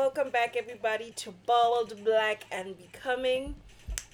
Welcome 0.00 0.30
back, 0.30 0.56
everybody, 0.56 1.10
to 1.16 1.30
Bald, 1.44 1.94
Black, 2.06 2.44
and 2.50 2.74
Becoming. 2.78 3.54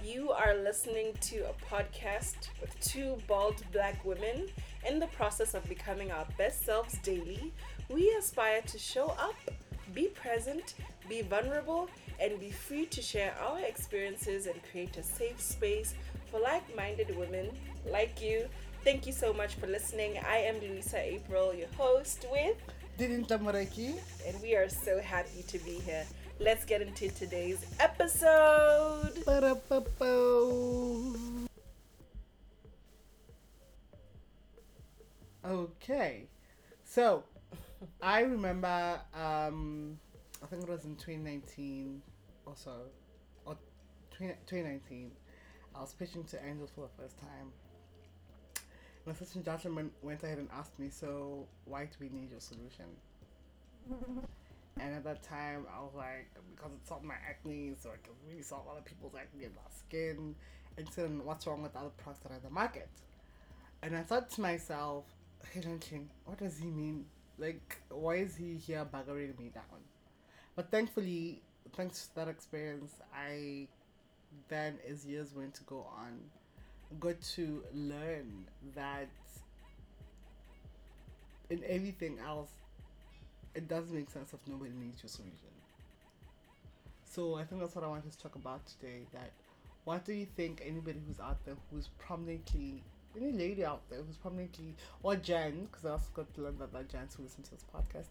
You 0.05 0.33
are 0.33 0.57
listening 0.57 1.13
to 1.21 1.49
a 1.49 1.53
podcast 1.73 2.49
with 2.61 2.79
two 2.81 3.17
bald 3.29 3.63
black 3.73 4.05
women 4.05 4.49
in 4.85 4.99
the 4.99 5.07
process 5.07 5.55
of 5.55 5.65
becoming 5.69 6.11
our 6.11 6.27
best 6.37 6.67
selves 6.67 6.99
daily. 7.05 7.53
We 7.89 8.11
aspire 8.19 8.63
to 8.63 8.79
show 8.81 9.11
up, 9.11 9.37
be 9.95 10.09
present, 10.09 10.75
be 11.09 11.23
vulnerable, 11.23 11.89
and 12.19 12.41
be 12.41 12.51
free 12.51 12.87
to 12.87 13.01
share 13.01 13.37
our 13.41 13.61
experiences 13.61 14.49
and 14.49 14.61
create 14.73 14.97
a 14.97 15.05
safe 15.05 15.41
space 15.41 15.95
for 16.33 16.41
like 16.41 16.65
minded 16.77 17.17
women 17.17 17.51
like 17.89 18.21
you. 18.21 18.49
Thank 18.83 19.07
you 19.07 19.13
so 19.13 19.33
much 19.33 19.55
for 19.55 19.69
listening. 19.69 20.19
I 20.29 20.39
am 20.39 20.61
Louisa 20.61 20.99
April, 20.99 21.55
your 21.55 21.69
host, 21.77 22.27
with 22.31 22.57
Didi 22.99 23.23
Tamaraki? 23.25 24.01
and 24.27 24.41
we 24.41 24.55
are 24.57 24.71
so 24.71 24.99
happy 25.01 25.43
to 25.49 25.59
be 25.59 25.81
here. 25.81 26.07
Let's 26.41 26.65
get 26.65 26.81
into 26.81 27.11
today's 27.11 27.67
episode. 27.79 29.23
Ba-da-ba-bo. 29.27 31.15
Okay, 35.45 36.25
so 36.85 37.23
I 38.03 38.21
remember, 38.21 38.99
um, 39.15 39.99
I 40.43 40.47
think 40.47 40.63
it 40.63 40.69
was 40.69 40.87
in 40.87 40.97
2019 40.97 42.01
or 42.47 42.55
so, 42.57 42.73
or 43.45 43.59
20, 44.17 44.33
2019. 44.47 45.11
I 45.75 45.81
was 45.81 45.93
pitching 45.93 46.25
to 46.25 46.43
Angels 46.47 46.71
for 46.75 46.81
the 46.81 47.03
first 47.03 47.19
time. 47.21 47.53
My 49.07 49.13
assistant 49.13 49.45
gentleman 49.45 49.91
went 50.03 50.23
ahead 50.25 50.39
and 50.39 50.49
asked 50.53 50.79
me, 50.79 50.91
"So 50.91 51.47
why 51.65 51.85
do 51.85 51.97
we 52.01 52.09
need 52.09 52.31
your 52.31 52.41
solution?" 52.41 52.87
And 54.79 54.95
at 54.95 55.05
that 55.05 55.23
time, 55.23 55.67
I 55.75 55.81
was 55.81 55.95
like, 55.95 56.29
because 56.55 56.73
it 56.73 56.87
solved 56.87 57.05
my 57.05 57.15
acne, 57.27 57.73
so 57.81 57.89
I 57.91 57.97
can 58.05 58.13
really 58.29 58.43
solve 58.43 58.67
other 58.71 58.83
people's 58.83 59.15
acne 59.15 59.47
and 59.47 59.55
my 59.55 59.63
skin. 59.71 60.35
And 60.77 60.87
so, 60.93 61.03
then 61.03 61.25
what's 61.25 61.47
wrong 61.47 61.63
with 61.63 61.73
the 61.73 61.79
other 61.79 61.93
products 61.97 62.23
that 62.25 62.33
are 62.33 62.37
in 62.37 62.43
the 62.43 62.51
market? 62.51 62.91
And 63.83 63.97
I 63.97 64.03
thought 64.03 64.29
to 64.33 64.41
myself, 64.43 65.05
hey, 65.51 65.61
Lanchin, 65.63 66.07
what 66.27 66.39
does 66.39 66.59
he 66.59 66.67
mean? 66.67 67.07
Like, 67.39 67.79
why 67.89 68.17
is 68.17 68.37
he 68.37 68.57
here 68.57 68.85
buggering 68.85 69.39
me 69.39 69.51
down? 69.55 69.81
But 70.55 70.71
thankfully, 70.71 71.41
thanks 71.75 72.09
to 72.09 72.15
that 72.17 72.29
experience, 72.29 72.93
I 73.15 73.69
then, 74.49 74.79
as 74.89 75.07
years 75.07 75.35
went 75.35 75.55
to 75.55 75.63
go 75.65 75.87
on, 75.99 76.19
got 77.01 77.21
to 77.35 77.63
learn 77.75 78.47
that 78.75 79.09
in 81.51 81.63
everything 81.69 82.19
else, 82.19 82.51
it 83.55 83.69
does 83.69 83.91
make 83.91 84.11
sense 84.11 84.33
if 84.33 84.41
nobody 84.47 84.73
needs 84.73 85.03
your 85.03 85.09
solution. 85.09 85.49
So 87.05 87.37
I 87.37 87.45
think 87.45 87.61
that's 87.61 87.75
what 87.75 87.85
I 87.85 87.89
want 87.89 88.11
to 88.11 88.19
talk 88.19 88.35
about 88.35 88.67
today. 88.67 89.07
That 89.13 89.33
what 89.85 90.05
do 90.05 90.13
you 90.13 90.27
think 90.37 90.63
anybody 90.65 91.01
who's 91.07 91.21
out 91.21 91.45
there 91.45 91.55
who's 91.71 91.89
prominently 91.99 92.83
any 93.17 93.33
lady 93.33 93.65
out 93.65 93.83
there 93.89 94.01
who's 94.03 94.17
prominently 94.17 94.75
or 95.03 95.17
Jen, 95.17 95.65
because 95.65 95.87
I 95.87 95.91
also 95.93 96.11
got 96.13 96.35
to 96.35 96.43
learn 96.43 96.59
that 96.59 96.73
that 96.73 96.89
Jen 96.91 97.09
who 97.17 97.23
listens 97.23 97.49
to 97.49 97.55
this 97.55 97.65
podcast, 97.75 98.09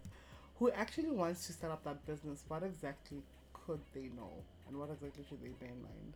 who 0.57 0.71
actually 0.71 1.11
wants 1.11 1.45
to 1.47 1.53
start 1.53 1.73
up 1.73 1.83
that 1.83 2.05
business, 2.07 2.43
what 2.47 2.63
exactly 2.63 3.21
could 3.53 3.79
they 3.93 4.09
know 4.15 4.31
and 4.67 4.77
what 4.77 4.89
exactly 4.89 5.23
should 5.29 5.41
they 5.43 5.49
bear 5.59 5.69
in 5.69 5.81
mind? 5.83 6.13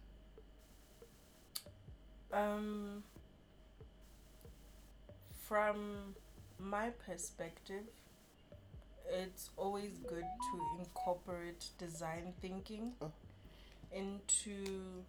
Um, 2.32 3.04
from 5.48 6.16
my 6.60 6.90
perspective, 7.06 7.84
it's 9.12 9.50
always 9.58 9.98
good 10.08 10.24
to 10.52 10.80
incorporate 10.80 11.66
design 11.78 12.34
thinking 12.42 12.94
Oh. 13.02 13.12
into 13.92 15.04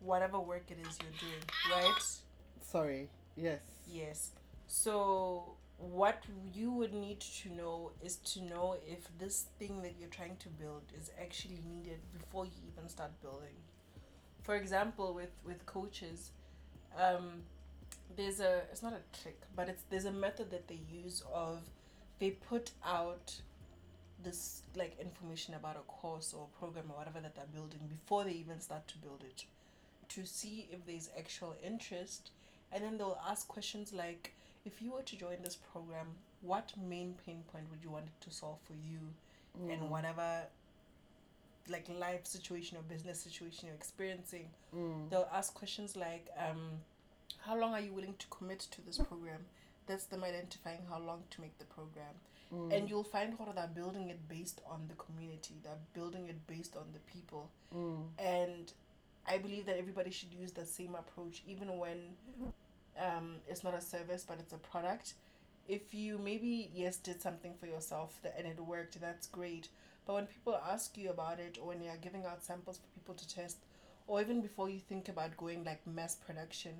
whatever 0.00 0.38
work 0.38 0.70
it 0.70 0.78
is 0.86 0.98
you're 1.00 1.18
doing, 1.18 1.42
right? 1.70 2.02
Sorry. 2.62 3.08
Yes. 3.36 3.60
Yes. 3.86 4.30
So 4.66 5.56
what 5.78 6.22
you 6.52 6.70
would 6.72 6.92
need 6.92 7.20
to 7.20 7.48
know 7.50 7.92
is 8.02 8.16
to 8.16 8.42
know 8.42 8.76
if 8.86 9.08
this 9.18 9.46
thing 9.58 9.80
that 9.82 9.94
you're 9.98 10.10
trying 10.10 10.36
to 10.38 10.48
build 10.50 10.82
is 11.00 11.10
actually 11.20 11.62
needed 11.66 12.00
before 12.12 12.44
you 12.44 12.52
even 12.70 12.88
start 12.88 13.12
building. 13.22 13.56
For 14.42 14.56
example, 14.56 15.14
with 15.14 15.30
with 15.44 15.64
coaches, 15.66 16.32
um, 17.00 17.42
there's 18.16 18.40
a 18.40 18.62
it's 18.70 18.82
not 18.82 18.92
a 18.92 19.18
trick, 19.22 19.40
but 19.56 19.68
it's 19.68 19.82
there's 19.90 20.04
a 20.04 20.12
method 20.12 20.50
that 20.50 20.68
they 20.68 20.78
use 20.90 21.22
of 21.32 21.60
they 22.18 22.30
put 22.30 22.70
out 22.84 23.34
this 24.22 24.62
like 24.76 24.96
information 25.00 25.54
about 25.54 25.76
a 25.76 25.80
course 25.90 26.32
or 26.36 26.46
program 26.58 26.84
or 26.90 26.98
whatever 26.98 27.20
that 27.20 27.34
they're 27.34 27.44
building 27.54 27.80
before 27.88 28.22
they 28.24 28.32
even 28.32 28.60
start 28.60 28.86
to 28.88 28.98
build 28.98 29.22
it 29.24 29.44
to 30.08 30.24
see 30.24 30.68
if 30.70 30.86
there's 30.86 31.08
actual 31.18 31.56
interest 31.64 32.30
and 32.70 32.84
then 32.84 32.96
they'll 32.98 33.18
ask 33.28 33.48
questions 33.48 33.92
like 33.92 34.32
if 34.64 34.80
you 34.80 34.92
were 34.92 35.02
to 35.02 35.16
join 35.16 35.36
this 35.42 35.56
program 35.72 36.06
what 36.40 36.72
main 36.88 37.14
pain 37.26 37.42
point 37.50 37.64
would 37.70 37.82
you 37.82 37.90
want 37.90 38.04
it 38.04 38.20
to 38.24 38.30
solve 38.30 38.58
for 38.64 38.74
you 38.74 39.00
Mm. 39.60 39.70
and 39.70 39.90
whatever 39.90 40.44
like 41.68 41.88
life 41.88 42.26
situation 42.26 42.76
or 42.78 42.82
business 42.82 43.20
situation 43.20 43.66
you're 43.68 43.76
experiencing 43.76 44.48
Mm. 44.74 45.10
they'll 45.10 45.28
ask 45.32 45.54
questions 45.54 45.96
like 45.96 46.28
um 46.38 46.80
how 47.46 47.56
long 47.56 47.72
are 47.74 47.80
you 47.80 47.92
willing 47.92 48.14
to 48.18 48.26
commit 48.28 48.60
to 48.60 48.82
this 48.82 48.98
program 48.98 49.44
that's 49.86 50.04
them 50.04 50.22
identifying 50.24 50.80
how 50.88 50.98
long 50.98 51.22
to 51.30 51.40
make 51.40 51.58
the 51.58 51.64
program 51.66 52.14
Mm. 52.52 52.72
and 52.76 52.90
you'll 52.90 53.04
find 53.04 53.34
how 53.38 53.52
they're 53.52 53.66
building 53.74 54.10
it 54.10 54.28
based 54.28 54.60
on 54.66 54.86
the 54.88 54.94
community 54.94 55.54
they're 55.62 55.84
building 55.94 56.28
it 56.28 56.46
based 56.46 56.76
on 56.76 56.86
the 56.92 57.00
people 57.00 57.50
Mm. 57.74 58.08
and 58.18 58.72
I 59.24 59.38
believe 59.38 59.66
that 59.66 59.76
everybody 59.78 60.10
should 60.10 60.34
use 60.34 60.50
the 60.50 60.66
same 60.66 60.96
approach, 60.96 61.44
even 61.46 61.78
when 61.78 62.16
um, 62.98 63.36
it's 63.48 63.62
not 63.64 63.74
a 63.74 63.80
service 63.80 64.24
but 64.26 64.38
it's 64.40 64.52
a 64.52 64.58
product. 64.58 65.14
If 65.68 65.94
you 65.94 66.18
maybe 66.18 66.70
yes 66.74 66.96
did 66.96 67.22
something 67.22 67.54
for 67.54 67.66
yourself 67.66 68.18
that, 68.22 68.34
and 68.36 68.46
it 68.48 68.58
worked, 68.60 69.00
that's 69.00 69.28
great. 69.28 69.68
But 70.06 70.14
when 70.14 70.26
people 70.26 70.56
ask 70.56 70.96
you 70.96 71.10
about 71.10 71.38
it, 71.40 71.58
or 71.60 71.68
when 71.68 71.82
you're 71.82 71.96
giving 71.96 72.24
out 72.24 72.42
samples 72.42 72.78
for 72.78 72.88
people 72.98 73.14
to 73.14 73.28
test, 73.28 73.58
or 74.06 74.20
even 74.20 74.40
before 74.40 74.68
you 74.68 74.80
think 74.80 75.08
about 75.08 75.36
going 75.36 75.64
like 75.64 75.86
mass 75.86 76.16
production, 76.16 76.72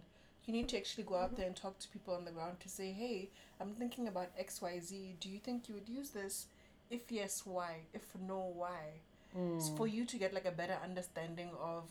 you 0.44 0.52
need 0.52 0.68
to 0.70 0.76
actually 0.76 1.04
go 1.04 1.16
out 1.16 1.36
there 1.36 1.46
and 1.46 1.54
talk 1.54 1.78
to 1.78 1.88
people 1.88 2.14
on 2.14 2.24
the 2.24 2.32
ground 2.32 2.58
to 2.60 2.68
say, 2.68 2.90
hey, 2.92 3.30
I'm 3.60 3.74
thinking 3.74 4.08
about 4.08 4.30
X 4.36 4.60
Y 4.60 4.80
Z. 4.80 5.16
Do 5.20 5.28
you 5.28 5.38
think 5.38 5.68
you 5.68 5.74
would 5.74 5.88
use 5.88 6.10
this? 6.10 6.46
If 6.90 7.10
yes, 7.12 7.42
why? 7.46 7.82
If 7.94 8.04
no, 8.20 8.52
why? 8.54 9.00
It's 9.56 9.70
Mm. 9.70 9.76
for 9.76 9.86
you 9.86 10.04
to 10.04 10.16
get 10.18 10.34
like 10.34 10.44
a 10.44 10.50
better 10.50 10.78
understanding 10.84 11.50
of 11.60 11.84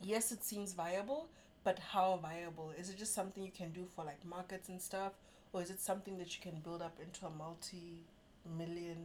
yes 0.00 0.32
it 0.32 0.44
seems 0.44 0.72
viable 0.72 1.28
but 1.64 1.78
how 1.78 2.16
viable 2.22 2.72
is 2.78 2.90
it 2.90 2.98
just 2.98 3.14
something 3.14 3.42
you 3.42 3.50
can 3.50 3.72
do 3.72 3.86
for 3.94 4.04
like 4.04 4.24
markets 4.24 4.68
and 4.68 4.80
stuff 4.80 5.12
or 5.52 5.62
is 5.62 5.70
it 5.70 5.80
something 5.80 6.18
that 6.18 6.34
you 6.36 6.42
can 6.42 6.60
build 6.60 6.82
up 6.82 6.98
into 7.00 7.26
a 7.26 7.30
multi-million 7.30 8.98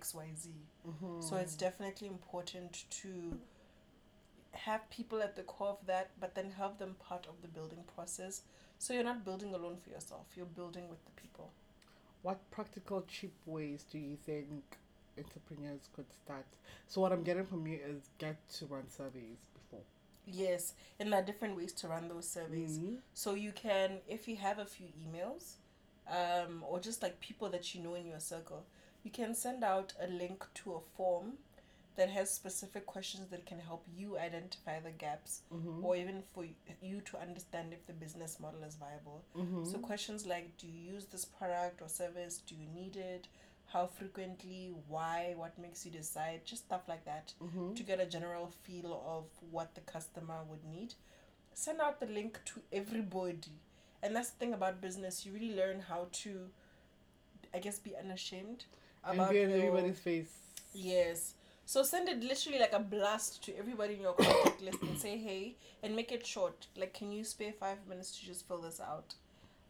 xyz 0.00 0.48
Mhm. 0.86 1.22
so 1.22 1.36
it's 1.36 1.56
definitely 1.56 2.08
important 2.08 2.84
to 2.90 3.38
have 4.52 4.88
people 4.90 5.20
at 5.22 5.36
the 5.36 5.42
core 5.42 5.68
of 5.70 5.86
that 5.86 6.10
but 6.20 6.34
then 6.34 6.50
have 6.52 6.78
them 6.78 6.94
part 6.98 7.26
of 7.26 7.42
the 7.42 7.48
building 7.48 7.84
process 7.94 8.42
so 8.78 8.92
you're 8.94 9.02
not 9.04 9.24
building 9.24 9.52
alone 9.54 9.76
for 9.76 9.90
yourself 9.90 10.26
you're 10.36 10.46
building 10.60 10.88
with 10.88 11.04
the 11.04 11.10
people 11.22 11.50
What 12.22 12.38
practical, 12.50 13.02
cheap 13.08 13.34
ways 13.46 13.84
do 13.92 13.98
you 13.98 14.16
think 14.26 14.48
entrepreneurs 15.18 15.88
could 15.94 16.12
start? 16.12 16.46
So, 16.88 17.00
what 17.00 17.12
I'm 17.12 17.22
getting 17.22 17.46
from 17.46 17.66
you 17.66 17.78
is 17.90 18.10
get 18.18 18.36
to 18.58 18.66
run 18.66 18.88
surveys 18.90 19.38
before. 19.54 19.84
yes 20.26 20.72
and 20.98 21.12
there 21.12 21.20
are 21.20 21.24
different 21.24 21.56
ways 21.56 21.72
to 21.72 21.88
run 21.88 22.08
those 22.08 22.28
surveys 22.28 22.78
Mhm. 22.78 23.00
So 23.14 23.34
you 23.34 23.52
can, 23.52 24.00
if 24.08 24.26
you 24.28 24.36
have 24.36 24.58
a 24.58 24.66
few 24.66 24.88
emails, 25.04 25.56
um, 26.08 26.64
or 26.68 26.80
just 26.80 27.02
like 27.02 27.20
people 27.20 27.48
that 27.50 27.74
you 27.74 27.82
know 27.82 27.94
in 27.94 28.06
your 28.06 28.20
circle, 28.20 28.66
you 29.04 29.10
can 29.10 29.34
send 29.34 29.62
out 29.62 29.92
a 30.00 30.06
link 30.08 30.44
to 30.54 30.72
a 30.74 30.80
form 30.96 31.34
that 31.96 32.10
has 32.10 32.28
specific 32.30 32.86
questions 32.86 33.28
that 33.30 33.46
can 33.46 33.60
help 33.60 33.84
you 33.96 34.18
identify 34.18 34.80
the 34.80 34.90
gaps, 34.90 35.42
Mhm. 35.52 35.84
or 35.84 35.94
even 35.94 36.22
for 36.32 36.44
you 36.82 37.00
to 37.02 37.18
understand 37.18 37.72
if 37.72 37.86
the 37.86 37.92
business 37.92 38.40
model 38.40 38.64
is 38.64 38.74
viable. 38.74 39.22
Mhm. 39.36 39.70
So 39.70 39.78
questions 39.78 40.26
like, 40.26 40.56
do 40.56 40.66
you 40.66 40.92
use 40.94 41.06
this 41.06 41.24
product 41.24 41.80
or 41.80 41.88
service? 41.88 42.38
Do 42.38 42.56
you 42.56 42.66
need 42.66 42.96
it? 42.96 43.28
How 43.66 43.86
frequently? 43.86 44.70
Why? 44.88 45.34
What 45.36 45.56
makes 45.58 45.84
you 45.86 45.92
decide? 45.92 46.44
Just 46.44 46.64
stuff 46.64 46.88
like 46.88 47.04
that 47.04 47.34
Mhm. 47.40 47.76
to 47.76 47.82
get 47.84 48.00
a 48.00 48.06
general 48.06 48.48
feel 48.48 48.92
of 49.06 49.26
what 49.52 49.74
the 49.76 49.80
customer 49.82 50.42
would 50.44 50.64
need. 50.64 50.94
Send 51.52 51.80
out 51.80 52.00
the 52.00 52.06
link 52.06 52.44
to 52.46 52.62
everybody. 52.72 53.60
And 54.02 54.16
that's 54.16 54.30
the 54.30 54.38
thing 54.38 54.52
about 54.52 54.80
business. 54.80 55.24
You 55.24 55.32
really 55.32 55.54
learn 55.54 55.80
how 55.80 56.08
to, 56.10 56.50
I 57.54 57.60
guess, 57.60 57.78
be 57.78 57.96
unashamed 57.96 58.66
and 59.06 59.14
about 59.20 59.30
be 59.30 59.40
in 59.40 59.50
your- 59.50 59.58
everybody's 59.60 59.98
face. 60.00 60.32
Yes. 60.72 61.34
So 61.66 61.82
send 61.82 62.08
it 62.08 62.22
literally 62.22 62.58
like 62.58 62.72
a 62.74 62.78
blast 62.78 63.42
to 63.44 63.56
everybody 63.56 63.94
in 63.94 64.00
your 64.02 64.12
contact 64.14 64.60
list 64.60 64.82
and 64.82 64.98
say, 64.98 65.16
hey, 65.16 65.56
and 65.82 65.96
make 65.96 66.12
it 66.12 66.26
short. 66.26 66.66
Like, 66.76 66.92
can 66.92 67.10
you 67.10 67.24
spare 67.24 67.52
five 67.52 67.86
minutes 67.88 68.18
to 68.18 68.26
just 68.26 68.46
fill 68.46 68.58
this 68.60 68.80
out? 68.80 69.14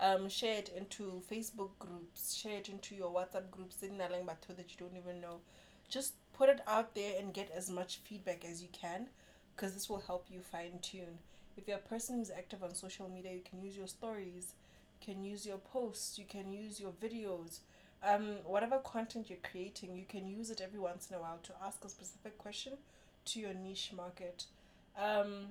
Um, 0.00 0.28
share 0.28 0.58
it 0.58 0.70
into 0.76 1.22
Facebook 1.30 1.70
groups, 1.78 2.34
share 2.34 2.58
it 2.58 2.68
into 2.68 2.96
your 2.96 3.12
WhatsApp 3.12 3.50
groups, 3.52 3.76
signaling 3.76 4.26
but 4.26 4.42
to 4.42 4.52
that 4.54 4.70
you 4.72 4.76
don't 4.78 4.96
even 4.96 5.20
know. 5.20 5.40
just 5.88 6.14
put 6.32 6.48
it 6.48 6.60
out 6.66 6.94
there 6.96 7.14
and 7.20 7.32
get 7.32 7.50
as 7.54 7.70
much 7.70 7.98
feedback 7.98 8.44
as 8.44 8.60
you 8.60 8.68
can 8.72 9.06
because 9.54 9.72
this 9.74 9.88
will 9.88 10.00
help 10.00 10.26
you 10.28 10.40
fine 10.40 10.80
tune. 10.82 11.18
If 11.56 11.68
you're 11.68 11.76
a 11.76 11.88
person 11.88 12.16
who's 12.18 12.30
active 12.30 12.64
on 12.64 12.74
social 12.74 13.08
media, 13.08 13.32
you 13.32 13.42
can 13.48 13.62
use 13.62 13.76
your 13.76 13.86
stories, 13.86 14.54
you 15.00 15.14
can 15.14 15.24
use 15.24 15.46
your 15.46 15.58
posts, 15.58 16.18
you 16.18 16.24
can 16.24 16.52
use 16.52 16.80
your 16.80 16.90
videos. 16.92 17.60
Um, 18.06 18.36
whatever 18.44 18.78
content 18.78 19.30
you're 19.30 19.38
creating, 19.50 19.96
you 19.96 20.04
can 20.08 20.26
use 20.28 20.50
it 20.50 20.60
every 20.60 20.78
once 20.80 21.08
in 21.10 21.16
a 21.16 21.20
while 21.20 21.38
to 21.44 21.52
ask 21.64 21.84
a 21.84 21.88
specific 21.88 22.36
question 22.38 22.74
to 23.26 23.40
your 23.40 23.54
niche 23.54 23.92
market. 23.96 24.44
Um, 25.00 25.48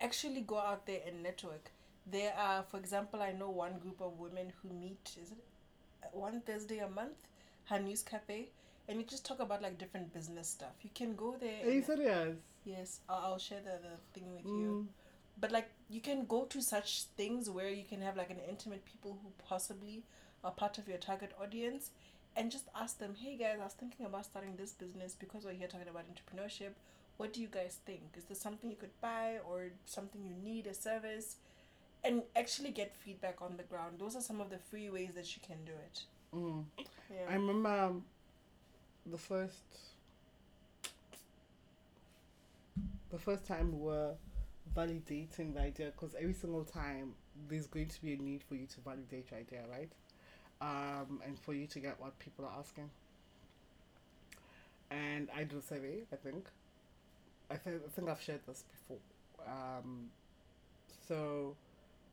actually 0.00 0.42
go 0.42 0.58
out 0.58 0.86
there 0.86 1.00
and 1.06 1.22
network. 1.22 1.70
There 2.10 2.32
are, 2.38 2.62
for 2.70 2.76
example, 2.76 3.20
I 3.20 3.32
know 3.32 3.50
one 3.50 3.78
group 3.78 4.00
of 4.00 4.18
women 4.20 4.52
who 4.62 4.68
meet, 4.72 5.16
is 5.20 5.32
it 5.32 5.38
one 6.12 6.40
Thursday 6.42 6.78
a 6.78 6.88
month, 6.88 7.16
her 7.64 7.80
news 7.80 8.02
cafe, 8.02 8.50
and 8.88 8.98
we 8.98 9.04
just 9.04 9.26
talk 9.26 9.40
about 9.40 9.60
like 9.60 9.76
different 9.78 10.14
business 10.14 10.46
stuff. 10.48 10.74
You 10.82 10.90
can 10.94 11.16
go 11.16 11.34
there. 11.40 11.64
Are 11.66 11.70
you 11.72 11.82
serious? 11.82 12.36
yes, 12.64 13.00
I'll, 13.08 13.32
I'll 13.32 13.38
share 13.38 13.60
the, 13.60 13.78
the 13.88 13.96
thing 14.20 14.32
with 14.32 14.44
Mm. 14.44 14.60
you. 14.60 14.88
But 15.40 15.50
like, 15.52 15.68
you 15.90 16.00
can 16.00 16.24
go 16.26 16.44
to 16.44 16.62
such 16.62 17.02
things 17.16 17.50
where 17.50 17.68
you 17.68 17.84
can 17.84 18.00
have 18.02 18.16
like 18.16 18.30
an 18.30 18.38
intimate 18.48 18.84
people 18.84 19.18
who 19.22 19.30
possibly 19.48 20.02
are 20.46 20.52
part 20.52 20.78
of 20.78 20.88
your 20.88 20.98
target 20.98 21.32
audience, 21.42 21.90
and 22.36 22.50
just 22.50 22.68
ask 22.74 22.98
them, 22.98 23.14
hey 23.18 23.36
guys, 23.36 23.58
I 23.60 23.64
was 23.64 23.72
thinking 23.72 24.06
about 24.06 24.24
starting 24.24 24.54
this 24.56 24.72
business 24.72 25.16
because 25.18 25.44
we're 25.44 25.52
here 25.52 25.66
talking 25.66 25.88
about 25.88 26.04
entrepreneurship. 26.12 26.72
What 27.16 27.32
do 27.32 27.40
you 27.40 27.48
guys 27.48 27.78
think? 27.84 28.02
Is 28.16 28.24
this 28.24 28.40
something 28.40 28.70
you 28.70 28.76
could 28.76 29.00
buy 29.00 29.38
or 29.48 29.68
something 29.86 30.22
you 30.24 30.34
need, 30.44 30.66
a 30.66 30.74
service? 30.74 31.36
And 32.04 32.22
actually 32.36 32.70
get 32.70 32.94
feedback 32.94 33.42
on 33.42 33.56
the 33.56 33.64
ground. 33.64 33.96
Those 33.98 34.14
are 34.14 34.20
some 34.20 34.40
of 34.40 34.50
the 34.50 34.58
free 34.58 34.90
ways 34.90 35.10
that 35.16 35.34
you 35.34 35.42
can 35.44 35.56
do 35.64 35.72
it. 35.72 36.02
Mm. 36.34 36.64
Yeah. 37.10 37.16
I 37.28 37.34
remember 37.34 37.70
um, 37.70 38.04
the 39.06 39.18
first 39.18 39.64
the 43.10 43.18
first 43.18 43.46
time 43.46 43.72
we 43.72 43.86
were 43.86 44.12
validating 44.76 45.54
the 45.54 45.60
idea 45.60 45.86
because 45.86 46.14
every 46.20 46.34
single 46.34 46.64
time 46.64 47.14
there's 47.48 47.66
going 47.66 47.88
to 47.88 48.02
be 48.02 48.12
a 48.12 48.16
need 48.18 48.42
for 48.42 48.56
you 48.56 48.66
to 48.66 48.80
validate 48.80 49.30
your 49.30 49.40
idea, 49.40 49.62
right? 49.70 49.90
Um, 50.60 51.20
and 51.24 51.38
for 51.38 51.52
you 51.52 51.66
to 51.66 51.80
get 51.80 52.00
what 52.00 52.18
people 52.18 52.44
are 52.44 52.58
asking. 52.58 52.90
And 54.90 55.28
I 55.34 55.44
did 55.44 55.58
a 55.58 55.62
survey, 55.62 56.04
I 56.12 56.16
think. 56.16 56.46
I 57.50 57.56
think 57.56 57.82
I 57.86 57.90
think 57.90 58.08
I've 58.08 58.20
shared 58.20 58.40
this 58.46 58.64
before. 58.70 58.98
Um, 59.46 60.10
so 61.06 61.54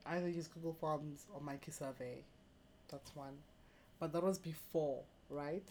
either 0.05 0.29
use 0.29 0.47
Google 0.47 0.73
Forms 0.79 1.25
or 1.33 1.41
Mikey 1.41 1.71
Survey. 1.71 2.23
That's 2.89 3.15
one. 3.15 3.33
But 3.99 4.11
that 4.13 4.23
was 4.23 4.37
before, 4.37 5.01
right? 5.29 5.63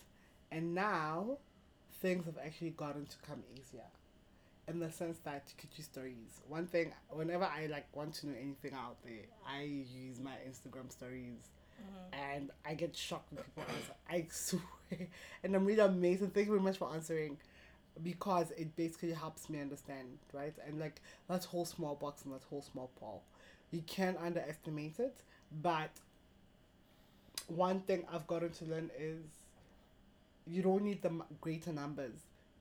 And 0.50 0.74
now 0.74 1.38
things 2.00 2.24
have 2.26 2.38
actually 2.44 2.70
gotten 2.70 3.06
to 3.06 3.16
come 3.26 3.42
easier. 3.54 3.86
In 4.68 4.78
the 4.78 4.90
sense 4.90 5.18
that 5.24 5.42
you 5.48 5.54
could 5.60 5.76
use 5.76 5.86
stories. 5.86 6.40
One 6.48 6.66
thing 6.66 6.92
whenever 7.10 7.44
I 7.44 7.66
like 7.66 7.86
want 7.94 8.14
to 8.14 8.28
know 8.28 8.34
anything 8.40 8.72
out 8.74 8.96
there, 9.04 9.24
I 9.46 9.62
use 9.62 10.20
my 10.20 10.34
Instagram 10.48 10.90
stories 10.90 11.50
Mhm. 11.82 12.12
and 12.12 12.50
I 12.64 12.74
get 12.74 12.96
shocked 12.96 13.32
when 13.32 13.42
people 13.44 13.64
answer. 13.68 13.94
I 14.08 14.26
swear. 14.30 14.62
And 15.42 15.54
I'm 15.56 15.64
really 15.64 15.80
amazed 15.80 16.22
and 16.22 16.32
thank 16.34 16.46
you 16.46 16.52
very 16.52 16.62
much 16.62 16.76
for 16.76 16.92
answering 16.92 17.38
because 18.02 18.50
it 18.52 18.76
basically 18.76 19.12
helps 19.12 19.48
me 19.50 19.60
understand, 19.60 20.18
right? 20.32 20.54
And 20.66 20.78
like 20.80 21.00
that 21.28 21.44
whole 21.44 21.64
small 21.64 21.94
box 21.94 22.24
and 22.24 22.34
that 22.34 22.42
whole 22.50 22.62
small 22.62 22.90
poll. 23.00 23.22
You 23.70 23.82
can't 23.86 24.18
underestimate 24.18 25.00
it, 25.00 25.16
but 25.62 25.90
one 27.48 27.80
thing 27.80 28.04
I've 28.12 28.26
gotten 28.26 28.50
to 28.50 28.64
learn 28.64 28.90
is 28.98 29.22
you 30.46 30.62
don't 30.62 30.82
need 30.82 31.02
the 31.02 31.10
greater 31.40 31.72
numbers. 31.72 32.14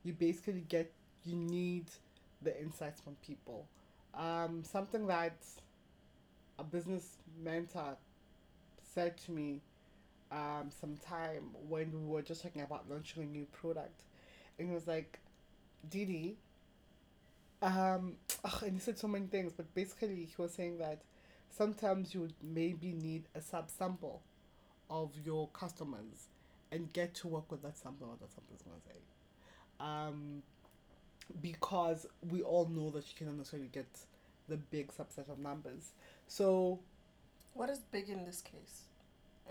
You 0.04 0.12
basically 0.12 0.64
get, 0.68 0.90
you 1.24 1.36
need 1.36 1.86
the 2.42 2.58
insights 2.60 3.00
from 3.00 3.16
people. 3.26 3.66
Um, 4.14 4.62
something 4.64 5.06
that 5.06 5.34
a 6.58 6.64
business 6.64 7.16
mentor 7.42 7.96
said 8.94 9.16
to 9.26 9.32
me 9.32 9.60
um, 10.30 10.70
sometime 10.80 11.50
when 11.68 11.92
we 11.92 12.06
were 12.06 12.22
just 12.22 12.42
talking 12.42 12.62
about 12.62 12.88
launching 12.90 13.22
a 13.22 13.26
new 13.26 13.46
product. 13.52 14.02
And 14.58 14.68
he 14.68 14.74
was 14.74 14.86
like, 14.86 15.18
Didi, 15.88 16.36
um, 17.60 18.16
and 18.62 18.72
he 18.72 18.78
said 18.78 18.98
so 18.98 19.08
many 19.08 19.26
things, 19.26 19.52
but 19.52 19.72
basically 19.74 20.28
he 20.36 20.42
was 20.42 20.52
saying 20.52 20.78
that 20.78 21.02
sometimes 21.50 22.14
you 22.14 22.28
maybe 22.42 22.92
need 22.92 23.24
a 23.34 23.40
sub 23.40 23.70
sample 23.70 24.22
of 24.90 25.10
your 25.24 25.48
customers 25.48 26.28
and 26.70 26.92
get 26.92 27.14
to 27.14 27.28
work 27.28 27.50
with 27.50 27.62
that 27.62 27.76
sample, 27.76 28.08
what 28.08 28.20
that 28.20 28.32
sample 28.32 28.54
is 28.56 28.62
going 28.62 28.80
to 28.80 28.88
say. 28.88 29.00
Um, 29.80 30.42
because 31.40 32.06
we 32.30 32.42
all 32.42 32.66
know 32.66 32.90
that 32.90 33.04
you 33.08 33.14
cannot 33.16 33.36
necessarily 33.36 33.68
get 33.68 33.86
the 34.48 34.56
big 34.56 34.92
subset 34.92 35.30
of 35.30 35.38
numbers. 35.38 35.92
So 36.26 36.80
What 37.54 37.70
is 37.70 37.78
big 37.80 38.08
in 38.08 38.24
this 38.24 38.40
case? 38.40 38.82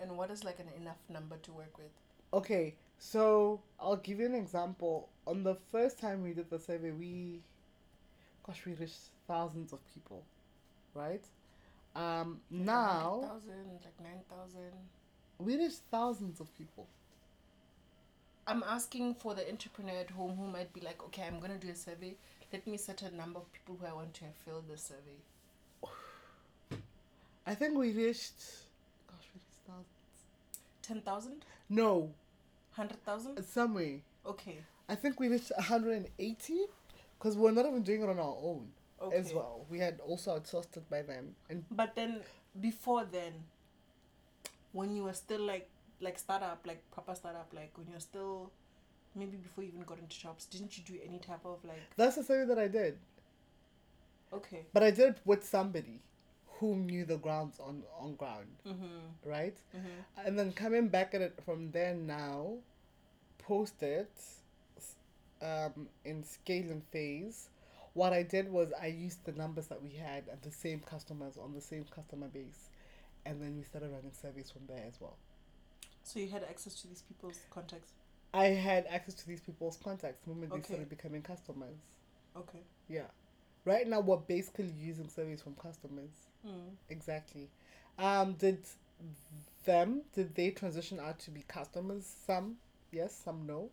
And 0.00 0.16
what 0.16 0.30
is 0.30 0.44
like 0.44 0.58
an 0.58 0.68
enough 0.80 0.98
number 1.08 1.36
to 1.38 1.52
work 1.52 1.78
with? 1.78 1.90
Okay, 2.34 2.74
so 2.98 3.60
I'll 3.78 3.96
give 3.96 4.18
you 4.20 4.26
an 4.26 4.34
example. 4.34 5.08
On 5.26 5.42
the 5.42 5.54
first 5.70 5.98
time 5.98 6.22
we 6.22 6.32
did 6.32 6.50
the 6.50 6.58
survey, 6.58 6.90
we, 6.90 7.42
gosh, 8.46 8.64
we 8.66 8.72
reached 8.74 9.10
thousands 9.26 9.72
of 9.72 9.80
people, 9.92 10.24
right? 10.94 11.22
Um, 11.94 12.40
now 12.50 13.20
thousand, 13.22 13.80
like 13.84 14.00
nine 14.02 14.22
thousand. 14.30 14.72
we 15.38 15.56
reached 15.58 15.80
thousands 15.90 16.40
of 16.40 16.52
people. 16.56 16.86
I'm 18.46 18.62
asking 18.64 19.14
for 19.16 19.34
the 19.34 19.48
entrepreneur 19.48 20.00
at 20.00 20.10
home 20.10 20.36
who 20.36 20.46
might 20.48 20.72
be 20.72 20.80
like, 20.80 21.02
okay, 21.04 21.22
I'm 21.24 21.38
gonna 21.38 21.58
do 21.58 21.68
a 21.70 21.74
survey. 21.74 22.16
Let 22.52 22.66
me 22.66 22.76
set 22.78 23.02
a 23.02 23.14
number 23.14 23.38
of 23.40 23.52
people 23.52 23.76
who 23.80 23.86
I 23.86 23.92
want 23.92 24.14
to 24.14 24.24
have 24.24 24.34
filled 24.44 24.68
the 24.68 24.78
survey. 24.78 25.18
I 27.46 27.54
think 27.54 27.76
we 27.76 27.92
reached, 27.92 28.40
gosh, 29.08 29.26
we 29.34 29.40
reached 29.40 29.66
thousands. 29.66 29.86
Ten 30.82 31.00
thousand, 31.00 31.44
No, 31.68 32.10
hundred 32.72 33.04
thousand. 33.04 33.38
Uh, 33.38 33.42
somewhere. 33.42 33.98
Okay, 34.26 34.58
I 34.88 34.94
think 34.94 35.18
we 35.18 35.28
reached 35.28 35.50
180 35.56 36.54
because 37.18 37.36
we're 37.36 37.50
not 37.52 37.66
even 37.66 37.82
doing 37.82 38.02
it 38.02 38.08
on 38.08 38.18
our 38.18 38.36
own 38.42 38.68
okay. 39.00 39.16
as 39.16 39.32
well. 39.34 39.66
We 39.68 39.78
had 39.78 40.00
also 40.06 40.38
outsourced 40.38 40.76
it 40.76 40.88
by 40.88 41.02
them. 41.02 41.34
And 41.50 41.64
But 41.70 41.94
then 41.96 42.20
before 42.60 43.04
then, 43.04 43.32
when 44.72 44.94
you 44.94 45.04
were 45.04 45.12
still 45.14 45.40
like 45.40 45.68
like 46.00 46.18
startup, 46.18 46.60
like 46.66 46.82
proper 46.92 47.14
startup, 47.14 47.48
like 47.54 47.76
when 47.76 47.88
you're 47.90 48.00
still 48.00 48.50
maybe 49.14 49.36
before 49.36 49.64
you 49.64 49.70
even 49.70 49.82
got 49.82 49.98
into 49.98 50.14
shops, 50.14 50.46
didn't 50.46 50.76
you 50.78 50.84
do 50.84 50.94
any 51.04 51.18
type 51.18 51.44
of 51.44 51.64
like 51.64 51.82
that's 51.96 52.16
the 52.16 52.22
thing 52.22 52.46
that 52.46 52.58
I 52.58 52.68
did. 52.68 52.98
okay. 54.32 54.66
But 54.72 54.82
I 54.82 54.90
did 54.90 55.08
it 55.10 55.18
with 55.24 55.44
somebody 55.46 56.00
who 56.62 56.76
knew 56.76 57.04
the 57.04 57.16
grounds 57.16 57.58
on, 57.58 57.82
on 57.98 58.14
ground, 58.14 58.46
Mm-hmm. 58.66 59.28
right? 59.28 59.56
Mm-hmm. 59.76 60.26
And 60.26 60.38
then 60.38 60.52
coming 60.52 60.86
back 60.88 61.12
at 61.12 61.20
it 61.20 61.34
from 61.44 61.72
there 61.72 61.94
now, 61.94 62.58
post 63.38 63.82
it 63.82 64.12
um, 65.42 65.88
in 66.04 66.22
scale 66.22 66.70
and 66.70 66.82
phase. 66.92 67.48
What 67.94 68.12
I 68.12 68.22
did 68.22 68.50
was 68.50 68.68
I 68.80 68.86
used 68.86 69.24
the 69.24 69.32
numbers 69.32 69.66
that 69.66 69.82
we 69.82 69.90
had 69.90 70.22
and 70.30 70.40
the 70.40 70.52
same 70.52 70.80
customers 70.80 71.34
on 71.36 71.52
the 71.52 71.60
same 71.60 71.84
customer 71.94 72.28
base, 72.28 72.70
and 73.26 73.42
then 73.42 73.56
we 73.58 73.64
started 73.64 73.90
running 73.90 74.12
surveys 74.12 74.50
from 74.50 74.62
there 74.68 74.84
as 74.86 75.00
well. 75.00 75.16
So 76.04 76.20
you 76.20 76.28
had 76.28 76.44
access 76.44 76.80
to 76.82 76.88
these 76.88 77.02
people's 77.02 77.40
contacts. 77.50 77.90
I 78.32 78.46
had 78.68 78.86
access 78.88 79.14
to 79.14 79.26
these 79.26 79.40
people's 79.40 79.76
contacts 79.82 80.20
the 80.24 80.30
moment 80.30 80.52
they 80.52 80.58
Okay. 80.58 80.68
started 80.74 80.88
becoming 80.88 81.22
customers. 81.22 81.76
Okay. 82.36 82.60
Yeah. 82.88 83.08
Right 83.64 83.86
now, 83.88 84.00
we're 84.00 84.16
basically 84.16 84.72
using 84.80 85.08
surveys 85.08 85.40
from 85.42 85.54
customers. 85.54 86.10
Mm. 86.46 86.74
Exactly. 86.90 87.48
Um, 87.98 88.34
did 88.34 88.58
them 89.64 90.02
did 90.14 90.34
they 90.34 90.50
transition 90.50 90.98
out 90.98 91.18
to 91.20 91.30
be 91.30 91.42
customers? 91.46 92.04
Some 92.26 92.56
yes, 92.90 93.20
some 93.24 93.46
no. 93.46 93.70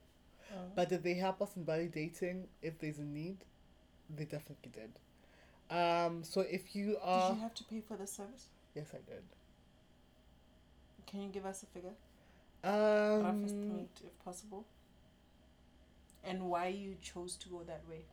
Uh, 0.51 0.55
But 0.75 0.89
did 0.89 1.03
they 1.03 1.13
help 1.15 1.41
us 1.41 1.55
in 1.55 1.65
validating 1.65 2.43
if 2.61 2.77
there's 2.79 2.99
a 2.99 3.03
need? 3.03 3.37
They 4.15 4.25
definitely 4.25 4.71
did. 4.73 4.91
Um, 5.75 6.23
so 6.23 6.41
if 6.41 6.75
you 6.75 6.97
are 7.01 7.29
did 7.29 7.35
you 7.37 7.41
have 7.41 7.53
to 7.55 7.63
pay 7.63 7.81
for 7.81 7.97
the 7.97 8.07
service? 8.07 8.47
yes, 8.75 8.87
I 8.93 8.97
did. 9.09 9.23
Can 11.07 11.21
you 11.23 11.29
give 11.29 11.45
us 11.45 11.63
a 11.63 11.65
figure? 11.67 11.95
rough 12.63 13.25
Um, 13.25 13.43
estimate 13.45 14.01
if 14.03 14.23
possible 14.25 14.65
and 16.23 16.49
why 16.49 16.67
you 16.67 16.95
chose 17.01 17.35
to 17.37 17.47
go 17.49 17.63
that 17.63 17.81
way 17.89 18.03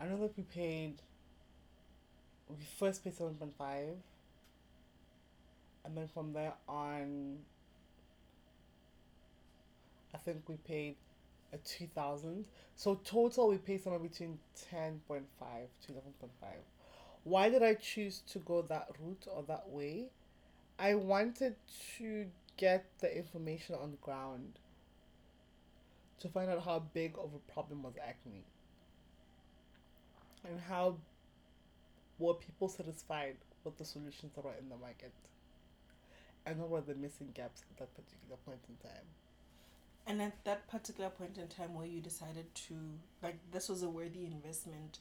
I 0.00 0.06
know 0.06 0.16
that 0.18 0.36
we 0.36 0.44
paid. 0.44 0.94
We 2.48 2.56
first 2.78 3.04
paid 3.04 3.14
seven 3.14 3.34
point 3.34 3.54
five, 3.58 3.96
and 5.84 5.96
then 5.96 6.08
from 6.08 6.32
there 6.32 6.54
on, 6.68 7.38
I 10.14 10.18
think 10.18 10.48
we 10.48 10.56
paid 10.56 10.96
a 11.52 11.58
two 11.58 11.88
thousand. 11.94 12.46
So 12.76 13.00
total, 13.04 13.48
we 13.48 13.58
paid 13.58 13.82
somewhere 13.82 14.00
between 14.00 14.38
ten 14.70 15.00
point 15.08 15.26
five 15.38 15.68
to 15.86 15.92
eleven 15.92 16.12
point 16.20 16.32
five. 16.40 16.60
Why 17.24 17.50
did 17.50 17.62
I 17.62 17.74
choose 17.74 18.22
to 18.32 18.38
go 18.38 18.62
that 18.62 18.88
route 19.02 19.26
or 19.30 19.42
that 19.48 19.68
way? 19.68 20.06
I 20.78 20.94
wanted 20.94 21.56
to 21.98 22.26
get 22.56 22.86
the 23.00 23.14
information 23.14 23.74
on 23.74 23.90
the 23.90 23.96
ground 23.98 24.60
to 26.20 26.28
find 26.28 26.48
out 26.48 26.64
how 26.64 26.78
big 26.94 27.14
of 27.18 27.30
a 27.34 27.52
problem 27.52 27.82
was 27.82 27.94
acne 28.02 28.44
and 30.46 30.60
how 30.68 30.96
were 32.18 32.34
people 32.34 32.68
satisfied 32.68 33.36
with 33.64 33.76
the 33.78 33.84
solutions 33.84 34.32
that 34.34 34.44
were 34.44 34.54
in 34.60 34.68
the 34.68 34.76
market 34.76 35.12
and 36.46 36.58
what 36.58 36.70
were 36.70 36.80
the 36.80 36.94
missing 36.94 37.28
gaps 37.34 37.62
at 37.70 37.78
that 37.78 37.94
particular 37.94 38.36
point 38.44 38.60
in 38.68 38.88
time. 38.88 39.04
And 40.06 40.22
at 40.22 40.44
that 40.44 40.66
particular 40.68 41.10
point 41.10 41.36
in 41.36 41.48
time 41.48 41.74
where 41.74 41.86
you 41.86 42.00
decided 42.00 42.54
to, 42.54 42.74
like, 43.22 43.36
this 43.52 43.68
was 43.68 43.82
a 43.82 43.88
worthy 43.90 44.24
investment, 44.24 45.00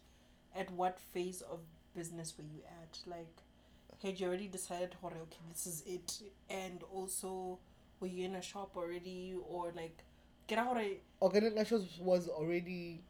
at 0.56 0.70
what 0.72 1.00
phase 1.00 1.42
of 1.42 1.60
business 1.96 2.34
were 2.38 2.44
you 2.44 2.62
at? 2.82 3.00
Like, 3.10 3.34
had 4.04 4.20
you 4.20 4.28
already 4.28 4.48
decided, 4.48 4.96
okay, 5.04 5.38
this 5.50 5.66
is 5.66 5.84
it? 5.86 6.20
And 6.50 6.84
also, 6.94 7.58
were 8.00 8.08
you 8.08 8.26
in 8.26 8.36
a 8.36 8.42
shop 8.42 8.72
already? 8.76 9.36
Or, 9.50 9.72
like, 9.76 10.04
get 10.48 10.60
out 10.60 10.78
of 10.78 10.86
Organic 11.22 11.56
Naturals 11.56 11.88
was 12.00 12.28
already 12.28 13.02